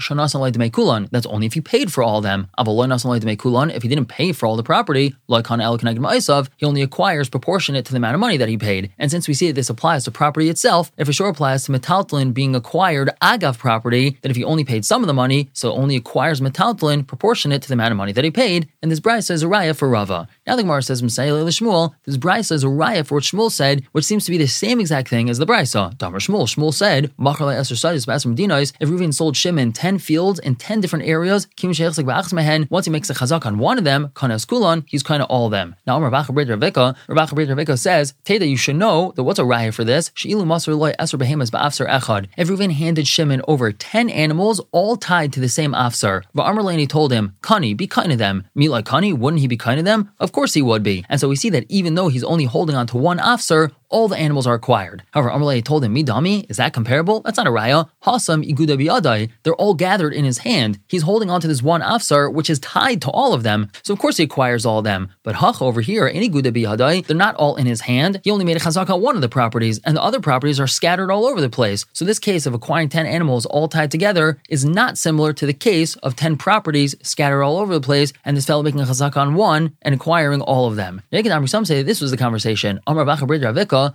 that's 1.11 1.27
only 1.27 1.47
if 1.47 1.57
you 1.57 1.63
paid 1.63 1.93
for 1.93 2.03
all 2.03 2.19
of 2.19 2.25
them. 2.25 2.49
Avaloinas 2.59 3.05
Alay 3.05 3.21
Deme 3.21 3.37
Kulon, 3.37 3.73
if 3.75 3.83
he 3.83 3.89
didn't 3.89 4.07
pay 4.07 4.33
for 4.33 4.47
all 4.47 4.57
the 4.57 4.63
property, 4.63 5.15
like 5.29 5.51
on 5.51 5.61
El 5.61 5.79
he 5.79 6.67
only 6.67 6.83
acquires 6.83 7.29
proportionate 7.29 7.85
to 7.87 7.93
the 7.93 7.97
amount 7.97 8.15
of 8.15 8.21
money 8.21 8.37
that 8.37 8.49
he 8.49 8.59
paid. 8.59 8.93
And 8.99 9.11
since 9.11 9.29
we 9.29 9.35
see 9.35 9.47
that 9.49 9.55
this 9.55 9.71
applies 9.71 10.05
to 10.05 10.11
property 10.11 10.49
itself, 10.49 10.93
it 10.97 11.05
for 11.05 11.13
sure 11.13 11.29
applies 11.29 11.65
to 11.65 11.73
metaltalin 11.73 12.35
being 12.35 12.55
acquired 12.55 13.11
agav 13.23 13.59
property, 13.59 14.19
that 14.23 14.31
if 14.31 14.37
he 14.37 14.45
only 14.45 14.65
paid 14.65 14.85
some 14.85 15.03
of 15.03 15.07
the 15.07 15.15
money, 15.15 15.51
so 15.53 15.73
only 15.73 15.97
acquires 15.97 16.41
metaltalin 16.41 17.07
proportionate 17.07 17.63
to 17.63 17.69
the 17.69 17.75
amount 17.75 17.93
of 17.93 17.97
money 17.97 18.13
that 18.13 18.25
he 18.25 18.31
paid, 18.31 18.69
and 18.83 18.91
this 18.91 19.01
brisa 19.01 19.31
is 19.31 19.43
a 19.43 19.47
raya 19.47 19.77
for 19.77 19.89
Rava. 19.89 20.29
Now 20.47 20.57
the 20.57 20.63
Gemara 20.63 20.83
says, 20.83 21.01
Shmuel, 21.01 21.95
this 22.05 22.19
brisa 22.19 22.53
is 22.53 22.65
a 22.65 22.67
raya 22.67 23.07
for 23.07 23.15
what 23.15 23.25
Shmuel 23.25 23.51
said, 23.51 23.83
which 23.93 24.05
seems 24.05 24.27
to 24.27 24.31
be 24.31 24.37
the 24.37 24.47
same 24.47 24.79
exact 24.79 25.09
thing 25.09 25.31
as 25.31 25.39
the 25.39 25.47
brisa. 25.47 25.97
Damar 25.97 26.19
Shmuel, 26.19 26.47
Shmuel 26.47 26.75
said, 26.75 27.05
if 27.05 28.89
Reuven 28.89 29.15
sold 29.15 29.37
Shimon 29.37 29.73
10 29.73 29.99
fields 29.99 30.39
in 30.41 30.57
10 30.57 30.81
different 30.83 31.07
areas, 31.07 31.47
once 31.57 32.85
he 32.85 32.91
makes 32.91 33.09
a 33.09 33.15
chazak 33.15 33.47
on 33.47 33.59
one 33.59 33.79
of 33.79 33.85
them, 33.85 34.11
kanas 34.15 34.45
kulon, 34.47 34.85
he's 34.87 35.03
kind 35.03 35.23
of 35.23 35.31
all 35.31 35.47
of 35.47 35.53
them. 35.53 35.77
Now, 35.87 35.99
Rav 36.01 36.29
Brid 36.29 36.49
Ravika, 36.49 36.95
Rav 37.09 37.31
Brid 37.31 37.49
Ravika 37.49 37.79
says, 37.79 38.13
Teda, 38.25 38.47
you 38.47 38.59
should 38.59 38.77
know 38.77 39.13
that 39.17 39.23
what's 39.23 39.39
a 39.39 39.43
raya 39.43 39.73
for 39.73 39.85
this? 39.85 40.11
She'ilu 40.15 40.45
masr 40.45 40.77
loy 40.77 40.93
eser 40.99 41.19
behemas 41.19 41.51
ba'afsar 41.51 41.89
echad. 41.89 42.27
If 42.37 42.49
Reuven 42.49 42.73
handed 42.73 43.09
Shimon 43.09 43.41
over 43.49 43.73
10 43.73 44.11
animals, 44.11 44.61
all 44.73 44.97
tied 44.97 45.33
to 45.33 45.41
the 45.41 45.49
same 45.49 45.73
afsar. 45.73 46.25
Va'amrlani 46.37 46.87
told 46.87 47.13
him, 47.13 47.35
Kani, 47.41 47.75
be 47.75 47.87
kind 47.87 48.13
of 48.13 48.19
them. 48.19 48.45
Like 48.55 48.85
Kani, 48.85 49.17
wouldn't 49.17 49.41
he 49.41 49.49
be 49.49 49.57
kind 49.57 49.79
of 49.79 49.87
them? 49.87 50.11
Of 50.19 50.33
course 50.35 50.53
he 50.53 50.61
would 50.63 50.83
be. 50.83 51.05
And 51.09 51.21
so 51.21 51.29
we 51.29 51.37
see 51.37 51.51
that 51.51 51.65
even 51.69 51.95
though 51.95 52.09
he's 52.09 52.25
only 52.25 52.45
holding 52.45 52.77
on 52.77 52.87
to 52.89 52.99
one 52.99 53.19
afsar, 53.19 53.71
all 53.95 54.09
the 54.09 54.17
animals 54.17 54.45
are 54.45 54.55
acquired. 54.55 55.05
However, 55.13 55.31
Amalei 55.31 55.65
told 55.65 55.85
him, 55.85 55.95
Midami, 55.95 56.51
is 56.51 56.57
that 56.57 56.73
comparable? 56.73 57.21
That's 57.21 57.37
not 57.37 57.47
a 57.47 57.51
raya. 57.51 57.89
Hasam 58.03 58.45
iguda 58.45 58.77
biyadai. 58.77 59.31
They're 59.45 59.55
all 59.55 59.75
gathered 59.75 60.13
in 60.13 60.25
his 60.25 60.39
hand. 60.39 60.81
He's 60.89 61.03
holding 61.03 61.31
on 61.31 61.41
to 61.41 61.47
this 61.47 61.63
one 61.63 61.81
afsar, 61.81 62.33
which 62.33 62.51
is 62.51 62.59
tied 62.59 63.01
to 63.03 63.11
all 63.11 63.33
of 63.33 63.45
them. 63.45 63.71
So 63.85 63.93
of 63.95 64.01
course 64.01 64.17
he 64.17 64.25
acquires 64.25 64.67
all 64.67 64.79
of 64.79 64.85
them. 64.85 65.13
But 65.23 65.37
hach 65.37 65.63
over 65.63 65.81
here, 65.81 66.11
any 66.13 66.29
iguda 66.29 66.53
biyadai, 66.53 67.07
they're 67.07 67.17
not 67.17 67.37
all 67.37 67.55
in 67.55 67.67
his 67.67 67.83
hand. 67.83 68.21
He 68.25 68.33
only 68.33 68.45
made 68.45 68.57
a 68.57 68.61
chazak 68.61 68.91
on 68.91 69.01
one 69.01 69.15
of 69.15 69.23
the 69.23 69.29
properties, 69.29 69.79
and 69.85 69.97
the 69.97 70.03
other 70.03 70.19
properties 70.19 70.59
are 70.59 70.67
scattered 70.67 71.13
all 71.13 71.25
over 71.25 71.41
the 71.41 71.49
place. 71.49 71.87
So 71.93 72.05
this 72.05 72.19
case 72.19 72.47
of 72.47 72.55
acquiring 72.55 72.89
10 72.89 73.07
animals 73.07 73.47
all 73.47 73.69
tied 73.69 73.93
together 73.93 74.39
is 74.49 74.65
not 74.65 74.99
similar 74.99 75.33
to 75.35 75.47
the 75.47 75.55
case 75.55 75.95
of 75.97 76.17
10 76.17 76.37
properties 76.37 76.97
scattered 77.03 77.45
all 77.45 77.59
over 77.59 77.73
the 77.73 77.81
place, 77.81 78.13
and 78.25 78.37
this 78.37 78.47
fellow 78.47 78.65
making 78.65 78.81
a 78.81 78.85
chazak 78.85 79.17
on 79.17 79.35
one 79.35 79.77
and 79.83 79.95
acquiring 79.95 80.41
all 80.41 80.67
of 80.67 80.75
them. 80.75 81.01
Some 81.47 81.65
say 81.65 81.83
this 81.83 82.01
was 82.01 82.11
the 82.11 82.17
conversation. 82.17 82.81
Amar 82.89 83.05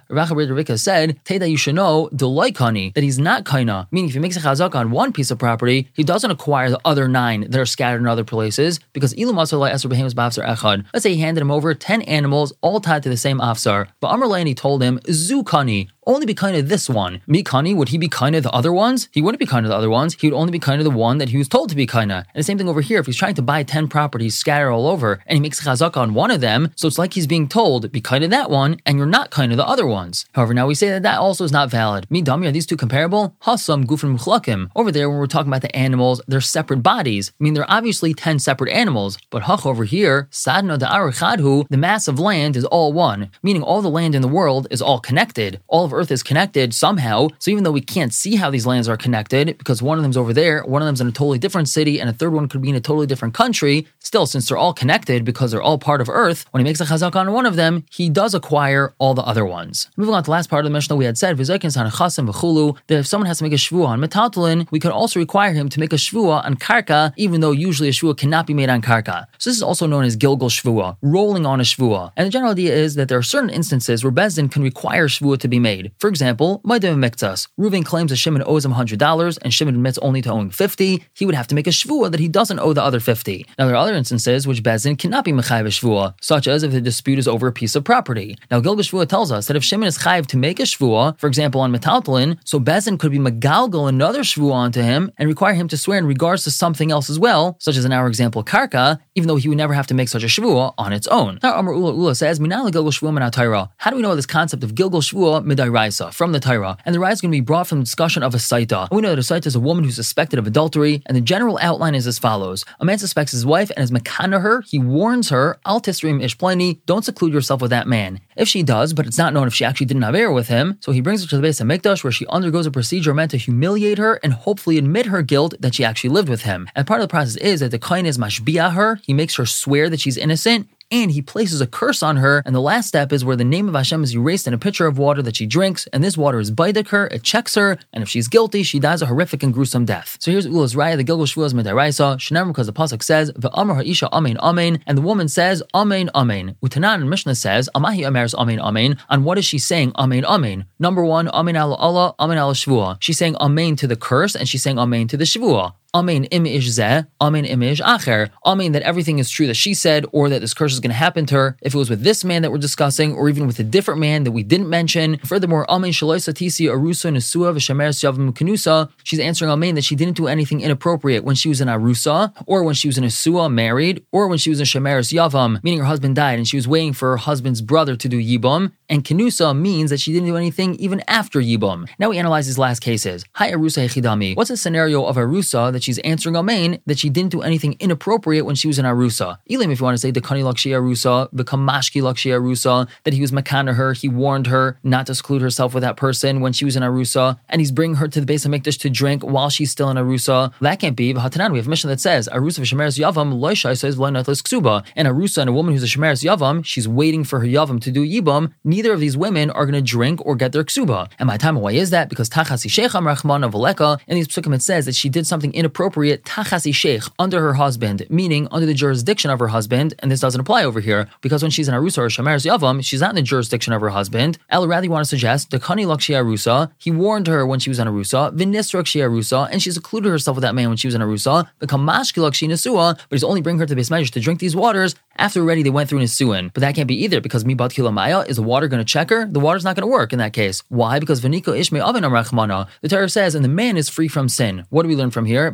Ravika 0.09 0.80
said, 0.80 1.19
Teda, 1.25 1.50
you 1.50 1.57
should 1.57 1.75
know, 1.75 2.09
Deloikani, 2.13 2.94
that 2.94 3.03
he's 3.03 3.19
not 3.19 3.45
kaina, 3.45 3.88
meaning 3.91 4.09
if 4.09 4.13
he 4.13 4.19
makes 4.19 4.38
a 4.38 4.39
chazak 4.39 4.75
on 4.75 4.91
one 4.91 5.13
piece 5.13 5.31
of 5.31 5.38
property, 5.38 5.89
he 5.94 6.03
doesn't 6.03 6.31
acquire 6.31 6.69
the 6.69 6.80
other 6.86 7.07
nine 7.07 7.41
that 7.50 7.59
are 7.59 7.65
scattered 7.65 8.01
in 8.01 8.07
other 8.07 8.24
places, 8.24 8.80
because 8.94 9.13
Ilu 9.13 9.33
Masalai 9.33 9.71
Esr 9.71 9.92
Behemus 9.92 10.14
Bafsar 10.14 10.45
Echad. 10.45 10.85
Let's 10.94 11.04
say 11.04 11.14
he 11.14 11.21
handed 11.21 11.42
him 11.42 11.52
over 11.52 11.73
10 11.73 12.02
animals, 12.04 12.54
all 12.61 12.80
tied 12.80 13.04
to 13.04 13.09
the 13.09 13.18
same 13.18 13.40
afsar, 13.40 13.87
but 13.99 14.07
Amr 14.07 14.30
he 14.45 14.56
told 14.56 14.81
him, 14.81 14.99
Zukani, 14.99 15.90
only 16.09 16.25
be 16.25 16.33
kind 16.33 16.57
of 16.57 16.69
this 16.69 16.89
one. 16.89 17.21
Mikani, 17.28 17.75
would 17.75 17.89
he 17.89 17.97
be 17.97 18.09
kind 18.09 18.35
of 18.35 18.44
the 18.44 18.51
other 18.51 18.73
ones? 18.73 19.09
He 19.11 19.21
wouldn't 19.21 19.39
be 19.39 19.45
kind 19.45 19.66
of 19.66 19.69
the 19.69 19.75
other 19.75 19.89
ones. 19.89 20.16
He 20.19 20.28
would 20.28 20.37
only 20.37 20.51
be 20.51 20.59
kind 20.59 20.80
of 20.80 20.85
the 20.85 20.92
one 20.92 21.19
that 21.19 21.30
he 21.30 21.37
was 21.37 21.47
told 21.47 21.69
to 21.69 21.75
be 21.75 21.85
kind 21.85 22.11
of. 22.11 22.25
And 22.33 22.39
the 22.39 22.44
same 22.44 22.57
thing 22.57 22.68
over 22.68 22.81
here. 22.81 22.99
If 22.99 23.06
he's 23.06 23.16
trying 23.16 23.35
to 23.35 23.42
buy 23.42 23.63
10 23.63 23.87
properties 23.87 24.35
scattered 24.35 24.71
all 24.71 24.87
over 24.87 25.21
and 25.25 25.35
he 25.37 25.39
makes 25.39 25.66
chazak 25.66 25.95
on 25.95 26.13
one 26.13 26.31
of 26.31 26.42
them, 26.42 26.71
so 26.75 26.87
it's 26.87 26.97
like 26.97 27.13
he's 27.13 27.28
being 27.28 27.47
told, 27.47 27.92
be 27.92 28.01
kind 28.01 28.23
of 28.23 28.31
that 28.31 28.49
one 28.49 28.78
and 28.85 28.97
you're 28.97 29.07
not 29.07 29.30
kind 29.30 29.51
of 29.51 29.57
the 29.57 29.68
other 29.68 29.85
ones. 29.85 30.25
However, 30.33 30.54
now 30.54 30.68
we 30.68 30.75
say 30.75 30.89
that 30.89 31.04
that 31.04 31.19
also 31.19 31.44
is 31.44 31.51
not 31.51 31.69
valid. 31.69 32.09
Me, 32.09 32.21
Dami, 32.21 32.47
are 32.47 32.51
these 32.51 32.66
two 32.66 32.78
comparable? 32.78 33.35
Hasam, 33.44 33.85
Gufim, 33.85 34.18
Mchlakim. 34.18 34.69
Over 34.75 34.92
there, 34.92 35.09
when 35.09 35.19
we're 35.19 35.28
talking 35.28 35.49
about 35.49 35.61
the 35.61 35.75
animals, 35.75 36.21
they're 36.28 36.42
separate 36.42 36.83
bodies. 36.83 37.31
I 37.39 37.44
mean, 37.44 37.54
they're 37.54 37.69
obviously 37.69 38.13
10 38.13 38.39
separate 38.39 38.71
animals. 38.71 39.18
But 39.30 39.44
Hach 39.44 39.66
over 39.66 39.83
here, 39.83 40.28
Sadna 40.31 40.80
the 40.80 40.85
Arachadhu, 40.85 41.68
the 41.69 41.78
mass 41.78 42.07
of 42.07 42.19
land 42.19 42.56
is 42.56 42.66
all 42.66 42.94
one, 42.94 43.30
meaning 43.44 43.61
all 43.61 43.81
the 43.81 43.89
land 43.89 44.16
in 44.16 44.21
the 44.21 44.28
world 44.28 44.68
is 44.71 44.81
all 44.81 44.99
connected. 44.99 45.61
All 45.68 45.85
of 45.85 45.94
earth 45.99 46.11
is 46.11 46.23
connected 46.23 46.73
somehow. 46.73 47.27
So 47.39 47.51
even 47.51 47.63
though 47.63 47.71
we 47.71 47.81
can't 47.81 48.13
see 48.13 48.35
how 48.35 48.49
these 48.49 48.65
lands 48.65 48.87
are 48.87 48.97
connected, 48.97 49.57
because 49.57 49.81
one 49.81 49.97
of 49.97 50.03
them's 50.03 50.18
over 50.18 50.33
there, 50.33 50.63
one 50.63 50.81
of 50.81 50.85
them's 50.85 51.01
in 51.01 51.07
a 51.07 51.11
totally 51.11 51.37
different 51.37 51.68
city, 51.68 51.99
and 51.99 52.09
a 52.09 52.13
third 52.13 52.33
one 52.33 52.47
could 52.47 52.61
be 52.61 52.69
in 52.69 52.75
a 52.75 52.81
totally 52.81 53.07
different 53.07 53.33
country, 53.33 53.87
still, 53.99 54.25
since 54.25 54.47
they're 54.47 54.57
all 54.57 54.73
connected 54.73 55.25
because 55.25 55.51
they're 55.51 55.61
all 55.61 55.77
part 55.77 56.01
of 56.01 56.09
earth, 56.09 56.45
when 56.51 56.61
he 56.61 56.63
makes 56.63 56.79
a 56.79 56.85
chazak 56.85 57.15
on 57.15 57.33
one 57.33 57.45
of 57.45 57.56
them, 57.56 57.83
he 57.91 58.09
does 58.09 58.33
acquire 58.33 58.94
all 58.97 59.13
the 59.13 59.21
other 59.23 59.45
ones. 59.45 59.89
Moving 59.97 60.15
on 60.15 60.23
to 60.23 60.27
the 60.27 60.31
last 60.31 60.49
part 60.49 60.65
of 60.65 60.71
the 60.71 60.73
Mishnah, 60.73 60.95
we 60.95 61.06
had 61.06 61.18
said, 61.18 61.37
that 61.37 62.99
if 62.99 63.07
someone 63.07 63.27
has 63.27 63.37
to 63.39 63.44
make 63.44 63.53
a 63.53 63.57
shvua 63.57 63.87
on 63.87 63.99
metaltalin, 63.99 64.68
we 64.71 64.79
could 64.79 64.91
also 64.91 65.19
require 65.19 65.53
him 65.53 65.69
to 65.69 65.79
make 65.79 65.94
a 65.94 65.97
shvua 65.97 66.44
on 66.45 66.56
karka, 66.56 67.13
even 67.18 67.41
though 67.41 67.51
usually 67.51 67.89
a 67.89 67.91
shvua 67.91 68.18
cannot 68.18 68.47
be 68.47 68.53
made 68.53 68.69
on 68.69 68.81
karka. 68.81 69.25
So 69.37 69.49
this 69.49 69.57
is 69.57 69.63
also 69.63 69.85
known 69.87 70.06
as 70.06 70.15
gilgal 70.15 70.49
shvua, 70.49 70.97
rolling 71.01 71.45
on 71.45 71.59
a 71.59 71.63
shvua. 71.63 72.11
And 72.15 72.25
the 72.25 72.31
general 72.31 72.51
idea 72.51 72.73
is 72.73 72.95
that 72.95 73.09
there 73.09 73.18
are 73.18 73.23
certain 73.23 73.49
instances 73.49 74.03
where 74.03 74.11
Bezdin 74.11 74.51
can 74.51 74.63
require 74.63 75.07
shvua 75.07 75.37
to 75.39 75.47
be 75.47 75.59
made. 75.59 75.89
For 76.00 76.10
example, 76.10 76.62
Maidim 76.66 76.98
Miktas. 77.04 77.48
Reuven 77.60 77.86
claims 77.86 78.12
that 78.12 78.18
Shimon 78.18 78.44
owes 78.46 78.66
him 78.66 78.74
$100 78.74 79.38
and 79.42 79.54
Shimon 79.54 79.76
admits 79.76 79.98
only 80.00 80.22
to 80.22 80.31
owing 80.31 80.50
50. 80.50 81.04
He 81.14 81.26
would 81.26 81.36
have 81.36 81.48
to 81.48 81.56
make 81.56 81.68
a 81.68 81.72
shvua 81.72 82.12
that 82.12 82.19
he 82.19 82.28
doesn't 82.28 82.60
owe 82.60 82.74
the 82.74 82.84
other 82.84 83.00
50. 83.00 83.46
Now 83.58 83.66
there 83.66 83.76
are 83.76 83.84
other 83.84 83.94
instances 83.94 84.48
which 84.48 84.64
Bezin 84.64 84.98
cannot 84.98 85.26
be 85.26 85.31
mechayiv 85.31 85.66
shvua, 85.68 86.14
such 86.22 86.48
as 86.48 86.64
if 86.64 86.72
the 86.72 86.81
dispute 86.81 87.19
is 87.19 87.28
over 87.28 87.48
a 87.48 87.52
piece 87.52 87.76
of 87.76 87.84
property. 87.84 88.38
Now 88.52 88.60
Gilgal 88.60 88.84
shvua 88.84 89.08
tells 89.08 89.31
us 89.31 89.48
that 89.48 89.58
if 89.58 89.64
Shimon 89.64 89.88
is 89.88 90.00
chayiv 90.00 90.28
to 90.28 90.38
make 90.38 90.60
a 90.60 90.64
shvua, 90.64 91.19
for 91.19 91.28
example 91.28 91.62
on 91.62 91.72
metaltalin, 91.72 92.38
so 92.46 92.60
Bezin 92.60 93.00
could 93.00 93.12
be 93.12 93.19
megalgal 93.19 93.88
another 93.88 94.22
shvua 94.22 94.54
onto 94.54 94.81
him 94.81 95.12
and 95.18 95.28
require 95.28 95.54
him 95.54 95.68
to 95.68 95.78
swear 95.78 95.98
in 95.98 96.06
regards 96.06 96.44
to 96.44 96.52
something 96.52 96.92
else 96.92 97.10
as 97.10 97.19
well, 97.19 97.58
such 97.60 97.78
as 97.78 97.86
in 97.86 97.92
our 97.94 98.08
example 98.08 98.44
karka, 98.44 99.00
even 99.16 99.28
though 99.28 99.36
he 99.38 99.50
would 99.50 99.58
never 99.58 99.74
have 99.74 99.88
to 99.88 99.94
make 99.94 100.10
such 100.10 100.24
a 100.24 100.28
shvua 100.28 100.74
on 100.78 100.94
its 100.94 101.08
own. 101.08 101.40
Now 101.44 101.58
Amar 101.60 101.74
Ula 101.74 101.94
Ula 101.94 102.16
says, 102.16 102.40
Minala 102.40 102.72
Gilgal 102.72 102.92
shvua 102.92 103.69
How 103.78 103.90
do 103.90 103.96
we 103.96 104.02
know 104.02 104.16
this 104.16 104.26
concept 104.26 104.64
of 104.64 104.76
Gilgal 104.76 105.02
shvua 105.02 105.44
midairaisa 105.69 106.14
from 106.14 106.31
the 106.31 106.40
Torah? 106.40 106.78
And 106.85 106.95
the 106.95 106.99
rise 106.99 107.16
is 107.16 107.21
going 107.21 107.31
to 107.31 107.38
be 107.38 107.42
brought 107.42 107.68
from 107.68 107.80
the 107.80 107.85
discussion 107.85 108.23
of 108.23 108.33
a 108.33 108.38
saita. 108.38 108.90
We 108.92 109.02
know 109.02 109.09
that 109.09 109.19
a 109.19 109.21
saita 109.21 109.47
is 109.47 109.56
a 109.56 109.59
woman 109.59 109.83
who's 109.83 109.95
suspected 109.95 110.40
of 110.40 110.47
adultery, 110.47 111.02
and 111.06 111.16
the 111.16 111.21
general 111.21 111.59
outline 111.61 111.95
is 111.95 112.07
as 112.07 112.19
follows: 112.19 112.66
A 112.80 112.85
man 112.85 112.97
suspects 112.97 113.31
his 113.31 113.45
wife 113.45 113.71
and 113.76 113.83
is 113.83 113.92
makana 113.92 114.42
her. 114.42 114.64
He 114.68 114.80
warns 114.80 115.30
her, 115.30 115.59
"Al 115.66 115.81
tisrim 115.81 116.23
ishplani, 116.23 116.80
don't 116.85 117.06
seclude 117.06 117.33
yourself 117.33 117.61
with 117.61 117.71
that 117.71 117.88
man." 117.88 118.19
If 118.35 118.47
she 118.47 118.64
does, 118.64 118.94
but 118.94 119.06
it's 119.06 119.18
not 119.18 119.33
known 119.33 119.47
if 119.47 119.54
she 119.54 119.66
actually 119.66 119.88
didn't 119.88 120.04
have 120.04 120.16
air 120.16 120.31
with 120.31 120.47
him, 120.47 120.78
so 120.80 120.92
he 120.92 121.02
brings 121.02 121.21
her 121.23 121.30
to 121.30 121.35
the 121.35 121.42
base 121.42 121.59
of 121.59 121.68
Mikdash 121.68 122.04
where 122.04 122.11
she 122.11 122.26
undergoes 122.28 122.66
a 122.66 122.71
procedure 122.71 123.14
meant 123.14 123.31
to 123.31 123.38
humiliate 123.38 123.97
her 123.97 124.19
and 124.23 124.33
hopefully 124.33 124.78
admit 124.78 125.07
her 125.07 125.21
guilt 125.21 125.56
that 125.59 125.76
she 125.76 125.83
actually 125.83 126.09
lived 126.11 126.30
with 126.30 126.44
him. 126.44 126.69
And 126.76 126.88
part 126.88 127.02
of 127.02 127.07
the 127.07 127.11
process 127.11 127.35
is 127.38 127.59
that 127.59 127.71
the 127.71 127.80
kain 127.80 128.06
is 128.06 128.18
mashbia 128.18 128.73
her. 128.73 128.99
He 129.04 129.14
makes 129.14 129.35
her 129.35 129.45
swear 129.45 129.90
that 129.90 129.99
she's 129.99 130.18
innocent 130.18 130.69
and 130.92 131.12
he 131.12 131.22
places 131.22 131.62
a 131.62 131.68
curse 131.68 132.02
on 132.02 132.18
her. 132.18 132.42
And 132.46 132.56
the 132.56 132.62
last 132.62 132.88
step 132.88 133.12
is 133.12 133.24
where 133.24 133.36
the 133.36 133.44
name 133.44 133.68
of 133.68 133.76
Hashem 133.76 134.04
is 134.04 134.16
erased 134.16 134.48
in 134.48 134.54
a 134.54 134.58
pitcher 134.58 134.88
of 134.88 134.98
water 134.98 135.22
that 135.22 135.36
she 135.36 135.46
drinks, 135.46 135.88
and 135.94 136.04
this 136.04 136.18
water 136.18 136.40
is 136.40 136.52
baidik 136.52 136.90
her, 136.90 137.08
it 137.08 137.24
checks 137.24 137.56
her, 137.56 137.78
and 137.94 138.02
if 138.02 138.10
she's 138.10 138.28
guilty, 138.28 138.64
she 138.64 138.80
dies 138.80 139.02
a 139.02 139.06
horrific 139.06 139.44
and 139.44 139.54
gruesome 139.54 139.86
death. 139.86 140.18
So 140.19 140.31
here's 140.31 140.46
Ula's 140.46 140.76
Raya, 140.76 140.98
the 140.98 141.04
Gilgal 141.04 141.26
Shvuas 141.26 141.54
Medaraisa, 141.54 142.18
Shanam, 142.18 142.48
because 142.48 142.68
the 142.68 142.74
Pasuk 142.74 143.04
says, 143.04 143.31
V'amar 143.34 143.76
ha'isha 143.76 144.10
amen 144.12 144.38
amen, 144.40 144.84
and 144.86 144.98
the 144.98 145.02
woman 145.02 145.28
says, 145.28 145.62
Amen 145.74 146.10
amen. 146.16 146.56
Utanan 146.64 146.96
and 146.96 147.10
Mishnah 147.10 147.36
says, 147.36 147.69
Amahi 147.76 148.00
Ameris 148.00 148.34
amen 148.34 148.60
amen, 148.60 148.98
on 149.10 149.24
what 149.24 149.38
is 149.38 149.46
she 149.46 149.60
saying, 149.60 149.92
Amen 149.98 150.26
amen? 150.26 150.66
Number 150.80 151.04
one, 151.04 151.28
Amen 151.30 151.56
ala 151.56 151.76
Allah, 151.76 152.16
Amen 152.19 152.38
ala 152.38 152.54
Shvua. 152.54 152.98
She's 153.00 153.18
saying 153.18 153.36
Amen 153.38 153.76
to 153.78 153.88
the 153.88 153.96
curse, 153.96 154.36
and 154.36 154.48
she's 154.48 154.64
saying 154.64 154.80
Amen 154.80 155.08
to 155.08 155.18
the 155.18 155.26
Shvua. 155.26 155.74
Amen 155.96 156.26
im 156.26 156.46
ish 156.46 156.69
zeh, 156.69 157.08
amen 157.19 157.46
im 157.46 157.64
ish 157.64 157.81
acher. 157.81 158.30
Amen 158.46 158.74
that 158.74 158.84
everything 158.84 159.18
is 159.18 159.28
true 159.28 159.48
that 159.48 159.56
she 159.56 159.74
said, 159.74 160.06
or 160.12 160.30
that 160.30 160.40
this 160.40 160.54
curse 160.54 160.72
is 160.72 160.80
going 160.80 160.92
to 160.92 160.96
happen 160.96 161.26
to 161.26 161.34
her. 161.34 161.58
If 161.64 161.74
it 161.74 161.78
was 161.80 161.90
with 161.90 162.04
this 162.04 162.24
man 162.24 162.44
that 162.44 162.52
we're 162.52 162.60
discussing, 162.60 163.16
or 163.16 163.28
even 163.28 163.48
with 163.48 163.58
a 163.58 163.64
different 163.64 164.00
man 164.00 164.24
that 164.24 164.31
we 164.31 164.44
didn't 164.44 164.69
mention. 164.69 165.18
Furthermore, 165.26 165.66
amen 165.68 165.90
shaloisa 165.90 166.31
tisi 166.31 166.68
arusa 166.68 167.12
nesua 167.12 167.56
v'shamer 167.56 167.90
yavam 167.90 168.31
kanusa. 168.34 168.92
She's 169.04 169.19
answering 169.19 169.50
amen 169.50 169.74
that 169.74 169.84
she 169.84 169.96
didn't 169.96 170.16
do 170.16 170.28
anything 170.28 170.62
inappropriate 170.62 171.24
when 171.24 171.34
she 171.36 171.50
was 171.50 171.60
in 171.60 171.68
arusa, 171.68 172.34
or 172.46 172.64
when 172.64 172.76
she 172.76 172.88
was 172.88 173.00
in 173.00 173.04
a 173.04 173.10
sua 173.10 173.50
married, 173.50 174.06
or 174.12 174.28
when 174.28 174.38
she 174.38 174.52
was 174.52 174.60
in 174.60 174.68
shemeres 174.68 175.12
yavam, 175.12 175.60
meaning 175.64 175.80
her 175.80 175.86
husband 175.86 176.16
died 176.16 176.38
and 176.38 176.48
she 176.48 176.56
was 176.56 176.68
waiting 176.68 176.94
for 176.94 177.10
her 177.10 177.18
husband's 177.18 177.64
brother 177.64 177.96
to 177.96 178.08
do 178.08 178.22
yibum. 178.22 178.74
And 178.90 179.04
kanusa 179.04 179.58
means 179.58 179.90
that 179.90 180.00
she 180.00 180.14
didn't 180.14 180.28
do 180.28 180.38
anything 180.38 180.76
even 180.76 181.02
after 181.08 181.42
yibum. 181.42 181.90
Now 181.98 182.10
we 182.10 182.19
analyze 182.19 182.46
these 182.46 182.60
last 182.60 182.81
cases. 182.81 183.26
Hi 183.34 183.52
arusa 183.52 183.84
hechidami. 183.88 184.36
What's 184.36 184.52
a 184.52 184.58
scenario 184.58 185.06
of 185.06 185.16
arusa 185.16 185.72
that 185.72 185.79
she's 185.83 186.00
answering 186.00 186.36
Amen 186.36 186.80
that 186.86 187.00
she 187.00 187.09
didn't 187.09 187.31
do 187.31 187.42
anything 187.42 187.76
inappropriate 187.80 188.45
when 188.45 188.56
she 188.56 188.68
was 188.68 188.80
in 188.80 188.86
Arusa. 188.86 189.38
Elim, 189.48 189.71
if 189.71 189.80
you 189.80 189.83
want 189.83 189.95
to 189.95 190.00
say 190.00 190.12
the 190.12 190.21
Kani 190.21 190.44
Lakshi 190.44 190.71
Arusa, 190.71 191.30
the 191.33 191.44
Kamashki 191.44 192.02
Lakshi 192.02 192.31
Arusa, 192.31 192.88
that 193.04 193.14
he 193.14 193.21
was 193.21 193.31
Makana 193.31 193.76
her, 193.76 193.94
he 193.94 194.07
warned 194.09 194.48
her 194.48 194.78
not 194.83 195.06
to 195.07 195.16
seclude 195.16 195.42
herself 195.42 195.74
with 195.74 195.81
that 195.81 195.98
person 195.98 196.42
when 196.42 196.54
she 196.54 196.66
was 196.66 196.76
in 196.76 196.83
Arusa, 196.83 197.40
and 197.50 197.62
he's 197.62 197.71
bringing 197.71 197.98
her 197.98 198.07
to 198.07 198.19
the 198.19 198.26
base 198.26 198.45
of 198.45 198.52
Mikdash 198.52 198.80
to 198.80 198.90
drink 198.90 199.24
while 199.24 199.50
she's 199.50 199.71
still 199.71 199.90
in 199.90 199.98
Arusa. 199.98 200.54
That 200.62 200.80
can't 200.80 200.95
be. 200.95 201.14
We 201.14 201.19
have 201.19 201.38
a 201.38 201.69
mission 201.69 201.90
that 201.90 202.00
says 202.00 202.30
Arusa 202.31 202.59
v'Shemeres 202.59 203.00
Yavam 203.00 203.40
Loishai 203.40 203.78
says 203.78 203.98
Loinatlis 203.98 204.42
Ksuba. 204.42 204.83
And 204.95 205.07
Arusa 205.07 205.40
and 205.40 205.50
a 205.50 205.54
woman 205.54 205.74
who's 205.74 205.83
a 205.83 205.88
Shemeres 205.88 206.24
Yavam, 206.24 206.64
she's 206.66 206.88
waiting 206.88 207.24
for 207.24 207.40
her 207.40 207.48
Yavam 207.48 207.81
to 207.81 207.92
do 207.92 208.06
Yibam. 208.06 208.54
Neither 208.64 208.94
of 208.94 209.00
these 209.00 209.18
women 209.18 209.50
are 209.52 209.66
going 209.66 209.74
to 209.74 209.81
drink 209.81 210.26
or 210.26 210.36
get 210.36 210.52
their 210.52 210.64
Ksuba. 210.64 211.12
And 211.19 211.28
my 211.28 211.38
time, 211.38 211.56
why 211.56 211.71
is 211.71 211.90
that? 211.92 212.09
Because 212.09 212.30
Tachasi 212.30 212.69
Sheikham 212.69 213.07
Rahman 213.07 213.44
of 213.44 213.54
Aleka, 213.54 214.00
in 214.07 214.16
these 214.16 214.28
psukim 214.28 214.54
it 214.54 214.62
says 214.62 214.86
that 214.86 214.95
she 214.95 215.09
did 215.09 215.26
something 215.26 215.54
inappropriate 215.54 215.69
tachasi 215.69 216.73
sheikh 216.73 217.04
under 217.18 217.42
her 217.42 217.54
husband, 217.54 218.06
meaning 218.09 218.47
under 218.52 218.66
the 218.66 218.73
jurisdiction 218.73 219.31
of 219.31 219.40
her 219.40 219.47
husband, 219.49 219.94
and 219.99 220.11
this 220.11 220.19
doesn't 220.19 220.42
apply 220.42 220.64
over 220.64 220.80
here 220.80 221.07
because 221.21 221.42
when 221.42 221.52
she's 221.52 221.68
in 221.68 221.73
arusa 221.73 221.99
or 221.99 222.09
shamer's 222.09 222.44
yavam, 222.44 222.83
she's 222.83 223.02
not 223.02 223.11
in 223.11 223.16
the 223.16 223.21
jurisdiction 223.21 223.73
of 223.73 223.81
her 223.81 223.90
husband. 223.90 224.38
El 224.49 224.68
rather 224.68 224.90
want 224.90 225.04
to 225.04 225.09
suggest 225.09 225.52
the 225.52 225.59
kani 225.59 225.85
lakshi 225.85 226.16
arusa. 226.16 226.71
He 226.78 226.92
warned 226.92 227.28
her 227.28 227.45
when 227.45 227.59
she 227.59 227.69
was 227.69 227.80
in 227.80 227.88
arusa, 227.88 228.35
vinisrak 228.35 228.85
she 228.85 228.99
arusa, 228.99 229.49
and 229.52 229.61
she 229.61 229.71
secluded 229.71 230.09
herself 230.09 230.35
with 230.35 230.44
that 230.44 230.56
man 230.56 230.69
when 230.69 230.78
she 230.78 230.88
was 230.88 230.95
in 230.95 231.02
arusa. 231.02 231.49
The 231.59 231.68
kamashki 231.68 232.21
lakshi 232.21 232.47
nesua, 232.47 232.97
but 232.97 233.16
he's 233.16 233.23
only 233.23 233.42
bringing 233.42 233.59
her 233.59 233.66
to 233.66 233.76
the 233.76 233.88
measure 233.90 234.11
to 234.11 234.19
drink 234.19 234.40
these 234.40 234.56
waters 234.56 234.95
after 235.19 235.42
already 235.42 235.64
they 235.64 235.69
went 235.69 235.90
through 235.90 235.99
nisuin. 235.99 236.52
But 236.54 236.61
that 236.61 236.76
can't 236.76 236.88
be 236.88 237.04
either 237.04 237.21
because 237.21 237.45
mi 237.45 237.54
bat 237.54 237.78
maya 237.78 238.21
is 238.21 238.38
the 238.38 238.44
water 238.44 238.68
going 238.68 238.80
to 238.80 238.85
check 238.85 239.09
her? 239.09 239.26
The 239.26 239.40
water's 239.40 239.64
not 239.64 239.76
going 239.76 239.88
to 239.88 239.92
work 239.92 240.14
in 240.14 240.19
that 240.19 240.33
case. 240.33 240.64
Why? 240.69 240.99
Because 240.99 241.21
vaniko 241.21 241.57
ishme 241.57 241.85
avin 241.85 242.04
rachmana. 242.04 242.68
The 242.81 242.90
Torah 242.90 243.09
says, 243.09 243.35
and 243.35 243.44
the 243.44 243.49
man 243.49 243.78
is 243.78 243.90
free 243.90 244.07
from 244.07 244.30
sin. 244.30 244.66
What 244.69 244.83
do 244.83 244.90
we 244.90 244.95
learn 244.95 245.11
from 245.11 245.26
here? 245.26 245.47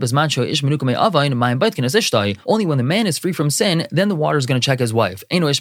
Only 2.45 2.65
when 2.65 2.77
the 2.77 2.83
man 2.83 3.07
is 3.07 3.17
free 3.17 3.33
from 3.33 3.49
sin, 3.49 3.87
then 3.91 4.09
the 4.09 4.15
water 4.15 4.37
is 4.37 4.45
going 4.45 4.61
to 4.61 4.65
check 4.65 4.79
his 4.79 4.93
wife. 4.93 5.23
Whereas 5.29 5.59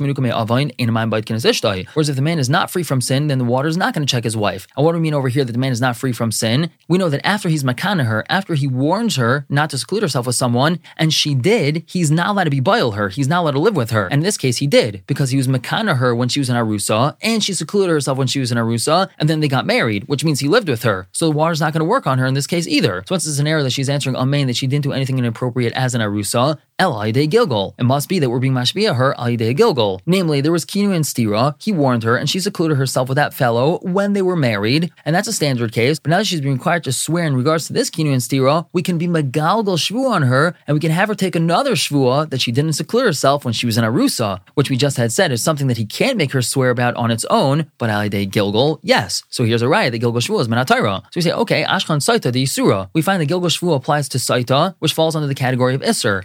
if 2.08 2.16
the 2.16 2.22
man 2.22 2.38
is 2.38 2.50
not 2.50 2.70
free 2.70 2.82
from 2.82 3.00
sin, 3.00 3.26
then 3.28 3.38
the 3.38 3.44
water 3.44 3.68
is 3.68 3.76
not 3.76 3.94
going 3.94 4.06
to 4.06 4.10
check 4.10 4.24
his 4.24 4.36
wife. 4.36 4.66
And 4.76 4.84
what 4.84 4.92
do 4.92 4.98
we 4.98 5.02
mean 5.02 5.14
over 5.14 5.28
here 5.28 5.44
that 5.44 5.52
the 5.52 5.58
man 5.58 5.72
is 5.72 5.80
not 5.80 5.96
free 5.96 6.12
from 6.12 6.30
sin? 6.30 6.70
We 6.88 6.98
know 6.98 7.08
that 7.08 7.26
after 7.26 7.48
he's 7.48 7.64
makana 7.64 8.04
her, 8.04 8.24
after 8.28 8.54
he 8.54 8.66
warns 8.66 9.16
her 9.16 9.46
not 9.48 9.70
to 9.70 9.78
seclude 9.78 10.02
herself 10.02 10.26
with 10.26 10.36
someone, 10.36 10.78
and 10.96 11.12
she 11.12 11.34
did, 11.34 11.84
he's 11.86 12.10
not 12.10 12.28
allowed 12.28 12.44
to 12.44 12.50
be 12.50 12.60
boil 12.60 12.92
her. 12.92 13.08
He's 13.08 13.28
not 13.28 13.40
allowed 13.40 13.52
to 13.52 13.60
live 13.60 13.76
with 13.76 13.90
her. 13.90 13.93
And 14.02 14.14
in 14.14 14.20
this 14.20 14.36
case, 14.36 14.58
he 14.58 14.66
did 14.66 15.02
because 15.06 15.30
he 15.30 15.36
was 15.36 15.48
makana 15.48 15.96
her 15.96 16.14
when 16.14 16.28
she 16.28 16.40
was 16.40 16.50
in 16.50 16.56
Arusa, 16.56 17.16
and 17.22 17.42
she 17.42 17.54
secluded 17.54 17.90
herself 17.90 18.18
when 18.18 18.26
she 18.26 18.40
was 18.40 18.52
in 18.52 18.58
Arusa, 18.58 19.08
and 19.18 19.28
then 19.28 19.40
they 19.40 19.48
got 19.48 19.66
married, 19.66 20.04
which 20.08 20.24
means 20.24 20.40
he 20.40 20.48
lived 20.48 20.68
with 20.68 20.82
her. 20.82 21.08
So 21.12 21.26
the 21.26 21.32
water's 21.32 21.60
not 21.60 21.72
going 21.72 21.80
to 21.80 21.86
work 21.86 22.06
on 22.06 22.18
her 22.18 22.26
in 22.26 22.34
this 22.34 22.46
case 22.46 22.66
either. 22.66 23.02
So 23.06 23.14
what's 23.14 23.24
the 23.24 23.32
scenario 23.32 23.64
that 23.64 23.70
she's 23.70 23.88
answering 23.88 24.16
amen 24.16 24.46
that 24.46 24.56
she 24.56 24.66
didn't 24.66 24.84
do 24.84 24.92
anything 24.92 25.18
inappropriate 25.18 25.72
as 25.74 25.94
an 25.94 26.00
arusa, 26.00 26.58
El 26.76 27.00
Aide 27.00 27.30
Gilgal. 27.30 27.76
It 27.78 27.84
must 27.84 28.08
be 28.08 28.18
that 28.18 28.28
we're 28.28 28.40
being 28.40 28.52
mashbia 28.52 28.96
her 28.96 29.14
Aide 29.16 29.56
Gilgal. 29.56 30.00
Namely, 30.06 30.40
there 30.40 30.50
was 30.50 30.64
Kinu 30.64 30.92
and 30.92 31.04
Stira, 31.04 31.54
he 31.62 31.70
warned 31.70 32.02
her, 32.02 32.16
and 32.16 32.28
she 32.28 32.40
secluded 32.40 32.76
herself 32.76 33.08
with 33.08 33.14
that 33.14 33.32
fellow 33.32 33.78
when 33.82 34.12
they 34.12 34.22
were 34.22 34.34
married, 34.34 34.92
and 35.04 35.14
that's 35.14 35.28
a 35.28 35.32
standard 35.32 35.72
case. 35.72 36.00
But 36.00 36.10
now 36.10 36.18
that 36.18 36.26
she's 36.26 36.40
being 36.40 36.54
required 36.54 36.82
to 36.84 36.92
swear 36.92 37.26
in 37.26 37.36
regards 37.36 37.68
to 37.68 37.72
this 37.72 37.90
Kinu 37.90 38.12
and 38.12 38.20
Stira, 38.20 38.66
we 38.72 38.82
can 38.82 38.98
be 38.98 39.06
Megalgal 39.06 39.78
Shvu 39.78 40.10
on 40.10 40.22
her, 40.22 40.56
and 40.66 40.74
we 40.74 40.80
can 40.80 40.90
have 40.90 41.08
her 41.08 41.14
take 41.14 41.36
another 41.36 41.76
Shvua 41.76 42.28
that 42.30 42.40
she 42.40 42.50
didn't 42.50 42.72
seclude 42.72 43.06
herself 43.06 43.44
when 43.44 43.54
she 43.54 43.66
was 43.66 43.78
in 43.78 43.84
Arusa, 43.84 44.40
which 44.54 44.68
we 44.68 44.76
just 44.76 44.96
had 44.96 45.12
said 45.12 45.30
is 45.30 45.40
something 45.40 45.68
that 45.68 45.76
he 45.76 45.86
can't 45.86 46.18
make 46.18 46.32
her 46.32 46.42
swear 46.42 46.70
about 46.70 46.96
on 46.96 47.12
its 47.12 47.24
own, 47.30 47.70
but 47.78 47.88
Aide 47.88 48.32
Gilgal, 48.32 48.80
yes. 48.82 49.22
So 49.28 49.44
here's 49.44 49.62
a 49.62 49.68
riot 49.68 49.92
that 49.92 49.98
Gilgal 50.00 50.20
Shvua 50.20 50.40
is 50.40 50.48
Menatira. 50.48 51.02
So 51.02 51.10
we 51.14 51.22
say, 51.22 51.32
okay, 51.32 51.62
Ashkan 51.62 52.02
Saita 52.02 52.32
the 52.32 52.42
Yisura. 52.42 52.90
We 52.94 53.02
find 53.02 53.22
that 53.22 53.26
Gilgal 53.26 53.50
Shvua 53.50 53.76
applies 53.76 54.08
to 54.08 54.18
Saita, 54.18 54.74
which 54.80 54.92
falls 54.92 55.14
under 55.14 55.28
the 55.28 55.36
category 55.36 55.76
of 55.76 55.80
Isser. 55.82 56.24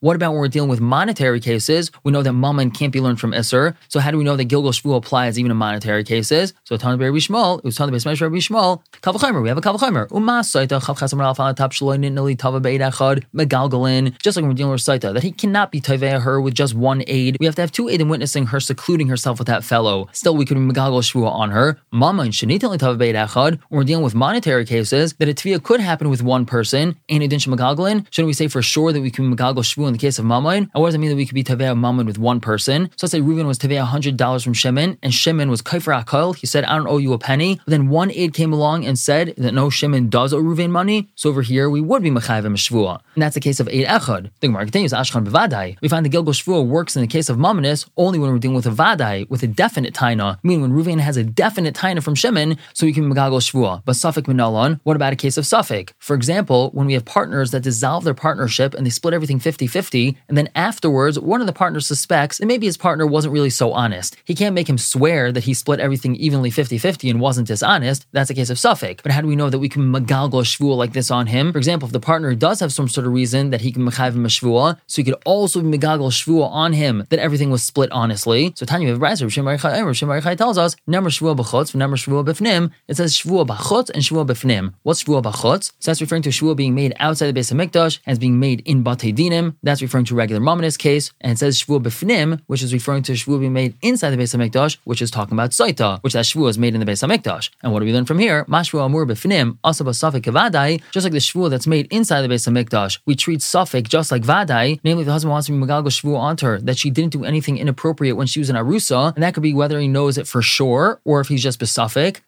What 0.00 0.16
about 0.16 0.32
when 0.32 0.40
we're 0.40 0.48
dealing 0.48 0.68
with 0.68 0.80
monetary 0.80 1.38
cases? 1.40 1.92
We 2.02 2.12
know 2.12 2.22
that 2.22 2.32
Mammon 2.32 2.70
can't 2.72 2.92
be 2.92 3.00
learned 3.00 3.20
from 3.20 3.32
Isser. 3.32 3.76
So 3.88 4.00
how 4.00 4.10
do 4.10 4.18
we 4.18 4.24
know 4.24 4.36
that 4.36 4.44
Gilgal 4.44 4.72
Shvu 4.72 4.96
applies 4.96 5.38
even 5.38 5.50
in 5.50 5.56
monetary 5.56 6.02
cases? 6.02 6.52
So 6.64 6.76
Tana 6.76 6.96
Rabbi 6.96 7.18
Shmuel, 7.18 7.58
it 7.58 7.64
was 7.64 7.76
Tana 7.76 7.92
Rabbi 7.92 7.98
Shmuel, 7.98 8.82
Kavachimer, 9.02 9.42
we 9.42 9.48
have 9.48 9.58
a 9.58 9.60
Kavachimer. 9.60 10.10
Uma 10.10 10.40
Saita, 10.40 10.80
Chav 10.80 10.98
Chasam 10.98 11.20
Ralph 11.20 11.38
on 11.38 11.54
top 11.54 11.72
Shaloin 11.72 12.04
Nili 12.04 12.36
Tava 12.36 12.60
Beid 12.60 12.80
Echad, 12.80 13.24
Megalgalin, 13.34 14.18
just 14.20 14.36
like 14.36 14.42
when 14.42 14.50
we're 14.50 14.56
dealing 14.56 14.72
with 14.72 14.80
Saita, 14.80 15.14
that 15.14 15.22
he 15.22 15.32
cannot 15.32 15.70
be 15.70 15.80
Taveh 15.80 16.22
her 16.22 16.40
with 16.40 16.54
just 16.54 16.74
one 16.74 17.04
aid. 17.06 17.36
We 17.38 17.46
have 17.46 17.54
to 17.56 17.62
have 17.62 17.72
two 17.72 17.88
aid 17.88 18.00
in 18.00 18.08
witnessing 18.08 18.46
her 18.46 18.58
secluding 18.58 19.08
herself 19.08 19.38
with 19.38 19.46
that 19.46 19.62
fellow. 19.64 20.08
Still, 20.12 20.36
we 20.36 20.44
could 20.44 20.56
Megalgal 20.56 21.02
Shvu 21.02 21.26
on 21.26 21.50
her. 21.50 21.78
Mama 21.92 22.16
Mammon, 22.16 22.32
Shanitali 22.32 22.78
Tava 22.78 22.96
Beid 22.96 23.14
Echad, 23.14 23.60
when 23.68 23.78
we're 23.78 23.84
dealing 23.84 24.02
with 24.02 24.14
monetary 24.14 24.64
cases, 24.64 25.12
that 25.14 25.28
a 25.28 25.34
Tvia 25.34 25.62
could 25.62 25.80
happen 25.80 26.08
with 26.08 26.22
one 26.22 26.46
person, 26.46 26.96
and 27.10 27.22
it 27.22 27.28
didn't 27.28 27.42
Megalgalin, 27.42 28.06
shouldn't 28.10 28.26
we 28.26 28.32
say 28.32 28.48
for 28.48 28.62
sure 28.62 28.90
that 28.90 29.02
we 29.02 29.10
can 29.16 29.28
be 29.30 29.36
Megalgal 29.36 29.56
Shvu 29.56 29.86
in 29.86 29.92
the 29.92 29.98
case 29.98 30.18
of 30.18 30.24
Mammon? 30.24 30.70
And 30.72 30.82
what 30.82 30.88
does 30.88 30.94
it 30.94 30.98
mean 30.98 31.10
that 31.10 31.16
we 31.16 31.26
could 31.26 31.34
be 31.34 31.44
Tavea 31.44 31.76
Mammon 31.76 32.06
with 32.06 32.18
one 32.18 32.40
person? 32.40 32.90
So 32.96 33.06
let's 33.06 33.12
say 33.12 33.20
Reuven 33.20 33.46
was 33.46 33.58
Tavea 33.58 33.84
$100 33.86 34.44
from 34.44 34.52
Shimon, 34.52 34.98
and 35.02 35.12
Shimon 35.12 35.50
was 35.50 35.62
Kaifer 35.62 36.04
Akal. 36.04 36.36
He 36.36 36.46
said, 36.46 36.64
I 36.64 36.76
don't 36.76 36.86
owe 36.86 36.98
you 36.98 37.12
a 37.12 37.18
penny. 37.18 37.56
But 37.56 37.70
then 37.70 37.88
one 37.88 38.10
aide 38.12 38.34
came 38.34 38.52
along 38.52 38.84
and 38.84 38.98
said 38.98 39.34
that 39.36 39.52
no, 39.52 39.70
Shimon 39.70 40.08
does 40.08 40.32
owe 40.32 40.42
Reuven 40.42 40.70
money. 40.70 41.08
So 41.16 41.30
over 41.30 41.42
here, 41.42 41.68
we 41.68 41.80
would 41.80 42.02
be 42.02 42.10
Mechayiv 42.10 42.44
Shvua. 42.56 43.00
And 43.14 43.22
that's 43.22 43.34
the 43.34 43.40
case 43.40 43.60
of 43.60 43.68
aid 43.68 43.86
Echad. 43.86 44.30
The 44.40 44.48
Gemara 44.48 44.64
continues, 44.64 44.92
Ashkan 44.92 45.26
Bevadai. 45.26 45.78
We 45.80 45.88
find 45.88 46.04
the 46.04 46.10
Gilgal 46.10 46.32
Shvua 46.32 46.66
works 46.66 46.96
in 46.96 47.02
the 47.02 47.08
case 47.08 47.28
of 47.28 47.36
Mammonis 47.36 47.88
only 47.96 48.18
when 48.18 48.30
we're 48.30 48.38
dealing 48.38 48.56
with 48.56 48.66
a 48.66 48.70
Vadai, 48.70 49.28
with 49.30 49.42
a 49.42 49.46
definite 49.46 49.94
Taina, 49.94 50.38
meaning 50.42 50.62
when 50.62 50.72
Reuven 50.72 51.00
has 51.00 51.16
a 51.16 51.24
definite 51.24 51.74
Taina 51.74 52.02
from 52.02 52.14
Shimon, 52.14 52.58
so 52.74 52.86
we 52.86 52.92
can 52.92 53.12
Megagal 53.12 53.40
Shvua. 53.50 53.82
But 53.84 53.96
Safik 53.96 54.24
Minalon, 54.24 54.80
what 54.84 54.96
about 54.96 55.12
a 55.12 55.16
case 55.16 55.36
of 55.36 55.44
Safik? 55.44 55.90
For 55.98 56.14
example, 56.14 56.70
when 56.72 56.86
we 56.86 56.94
have 56.94 57.04
partners 57.04 57.50
that 57.52 57.62
dissolve 57.62 58.04
their 58.04 58.14
partnership 58.14 58.74
and 58.74 58.84
they 58.84 58.90
split 58.90 59.05
everything 59.14 59.38
50 59.38 59.66
50, 59.66 60.16
and 60.28 60.36
then 60.36 60.48
afterwards, 60.54 61.18
one 61.18 61.40
of 61.40 61.46
the 61.46 61.52
partners 61.52 61.86
suspects 61.86 62.38
that 62.38 62.46
maybe 62.46 62.66
his 62.66 62.76
partner 62.76 63.06
wasn't 63.06 63.32
really 63.32 63.50
so 63.50 63.72
honest. 63.72 64.16
He 64.24 64.34
can't 64.34 64.54
make 64.54 64.68
him 64.68 64.78
swear 64.78 65.32
that 65.32 65.44
he 65.44 65.54
split 65.54 65.80
everything 65.80 66.16
evenly 66.16 66.50
50 66.50 66.78
50 66.78 67.10
and 67.10 67.20
wasn't 67.20 67.48
dishonest. 67.48 68.06
That's 68.12 68.30
a 68.30 68.34
case 68.34 68.50
of 68.50 68.58
Safik. 68.58 69.02
But 69.02 69.12
how 69.12 69.20
do 69.20 69.26
we 69.26 69.36
know 69.36 69.50
that 69.50 69.58
we 69.58 69.68
can 69.68 69.92
Megalgal 69.92 70.44
Shvua 70.44 70.76
like 70.76 70.92
this 70.92 71.10
on 71.10 71.26
him? 71.26 71.52
For 71.52 71.58
example, 71.58 71.86
if 71.86 71.92
the 71.92 72.00
partner 72.00 72.34
does 72.34 72.60
have 72.60 72.72
some 72.72 72.88
sort 72.88 73.06
of 73.06 73.12
reason 73.12 73.50
that 73.50 73.60
he 73.60 73.72
can 73.72 73.82
Mechayiv 73.82 74.14
him 74.14 74.24
a 74.24 74.28
Shvua, 74.28 74.78
so 74.86 74.96
he 74.96 75.04
could 75.04 75.20
also 75.24 75.60
be 75.60 75.78
Megagal 75.78 76.10
Shvua 76.10 76.48
on 76.48 76.72
him 76.72 77.04
that 77.10 77.18
everything 77.18 77.50
was 77.50 77.62
split 77.62 77.90
honestly. 77.92 78.52
So 78.56 78.66
Tanya 78.66 78.94
Rav 78.96 79.18
tells 79.18 80.58
us, 80.58 80.76
Nemer 80.88 81.10
Shvua 81.10 81.36
b'chutz, 81.36 81.74
Nemer 81.74 81.96
Shvua 81.96 82.24
b'fnim. 82.24 82.70
It 82.88 82.96
says 82.96 83.14
Shvua 83.14 83.46
b'chutz 83.46 83.90
and 83.90 84.02
Shvua 84.02 84.26
b'fnim. 84.26 84.74
What's 84.82 85.04
Shvua 85.04 85.22
b'chutz? 85.22 85.72
So 85.78 85.90
that's 85.90 86.00
referring 86.00 86.22
to 86.22 86.30
Shvua 86.30 86.56
being 86.56 86.74
made 86.74 86.94
outside 86.98 87.26
the 87.26 87.32
base 87.32 87.50
of 87.50 87.56
Mikdash 87.56 87.98
as 88.06 88.18
being 88.18 88.38
made 88.38 88.60
in 88.66 88.82
Dinim. 88.98 89.56
That's 89.62 89.82
referring 89.82 90.04
to 90.06 90.14
regular 90.14 90.40
Mamonis 90.40 90.78
case. 90.78 91.12
And 91.20 91.32
it 91.32 91.38
says 91.38 91.60
Shvua 91.60 91.82
b'fnim, 91.82 92.40
which 92.46 92.62
is 92.62 92.72
referring 92.72 93.02
to 93.04 93.12
Shvua 93.12 93.40
being 93.40 93.52
made 93.52 93.74
inside 93.82 94.10
the 94.10 94.16
base 94.16 94.34
of 94.34 94.40
Mikdash, 94.40 94.78
which 94.84 95.02
is 95.02 95.10
talking 95.10 95.34
about 95.34 95.50
Saita, 95.50 96.02
which 96.02 96.12
that 96.12 96.24
Shvua 96.24 96.50
is 96.50 96.58
made 96.58 96.74
in 96.74 96.80
the 96.80 96.86
base 96.86 97.02
of 97.02 97.10
Mikdash. 97.10 97.50
And 97.62 97.72
what 97.72 97.80
do 97.80 97.86
we 97.86 97.92
learn 97.92 98.04
from 98.04 98.18
here? 98.18 98.44
Mashvua 98.46 98.86
amur 98.86 99.06
b'fnim, 99.06 99.58
asaba 99.64 99.90
safik 99.90 100.22
kavadai, 100.22 100.82
just 100.90 101.04
like 101.04 101.12
the 101.12 101.18
Shvua 101.18 101.50
that's 101.50 101.66
made 101.66 101.86
inside 101.90 102.22
the 102.22 102.28
base 102.28 102.46
of 102.46 102.54
Mikdash. 102.54 102.98
We 103.06 103.14
treat 103.14 103.40
Safik 103.40 103.88
just 103.88 104.10
like 104.10 104.22
Vadai, 104.22 104.80
namely 104.84 105.04
the 105.04 105.12
husband 105.12 105.30
wants 105.30 105.46
to 105.46 105.52
be 105.52 105.58
Megalgo 105.58 105.88
Shvua 105.88 106.18
onto 106.18 106.46
her, 106.46 106.58
that 106.60 106.78
she 106.78 106.90
didn't 106.90 107.12
do 107.12 107.24
anything 107.24 107.58
inappropriate 107.58 108.16
when 108.16 108.26
she 108.26 108.40
was 108.40 108.50
in 108.50 108.56
Arusa, 108.56 109.14
and 109.14 109.22
that 109.22 109.34
could 109.34 109.42
be 109.42 109.54
whether 109.54 109.78
he 109.80 109.88
knows 109.88 110.18
it 110.18 110.26
for 110.26 110.42
sure 110.42 111.00
or 111.04 111.20
if 111.20 111.28
he's 111.28 111.42
just 111.42 111.60
besafik. 111.60 112.20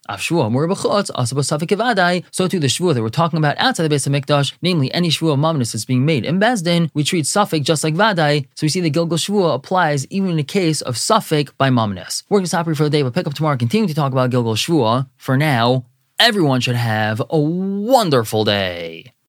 So 2.32 2.48
too 2.48 2.60
the 2.60 2.66
shvua 2.66 2.94
that 2.94 3.02
we're 3.02 3.08
talking 3.08 3.38
about 3.38 3.56
outside 3.58 3.84
the 3.84 3.88
base 3.88 4.06
of 4.06 4.12
Mikdash, 4.12 4.54
namely 4.62 4.92
any 4.92 5.10
shvua 5.10 5.36
mamnus 5.38 5.72
that's 5.72 5.84
being 5.84 6.04
made 6.04 6.24
in 6.24 6.38
Bezdin, 6.62 6.90
we 6.94 7.04
treat 7.04 7.24
suffik 7.24 7.62
just 7.64 7.84
like 7.84 7.94
vadai. 7.94 8.46
So 8.54 8.64
we 8.64 8.68
see 8.68 8.80
the 8.80 8.90
Gilgal 8.90 9.18
shvua 9.18 9.54
applies 9.54 10.06
even 10.06 10.30
in 10.30 10.36
the 10.36 10.42
case 10.42 10.80
of 10.80 10.96
suffik 10.96 11.50
by 11.58 11.70
mamnus. 11.70 12.24
We're 12.28 12.38
going 12.38 12.44
to 12.44 12.48
stop 12.48 12.66
here 12.66 12.74
for 12.74 12.84
the 12.84 12.90
day, 12.90 13.02
but 13.02 13.14
pick 13.14 13.26
up 13.26 13.34
tomorrow 13.34 13.52
and 13.52 13.60
continue 13.60 13.88
to 13.88 13.94
talk 13.94 14.12
about 14.12 14.30
Gilgal 14.30 14.54
shvua. 14.54 15.08
For 15.16 15.36
now, 15.36 15.86
everyone 16.18 16.60
should 16.60 16.76
have 16.76 17.22
a 17.30 17.38
wonderful 17.38 18.44
day. 18.44 19.12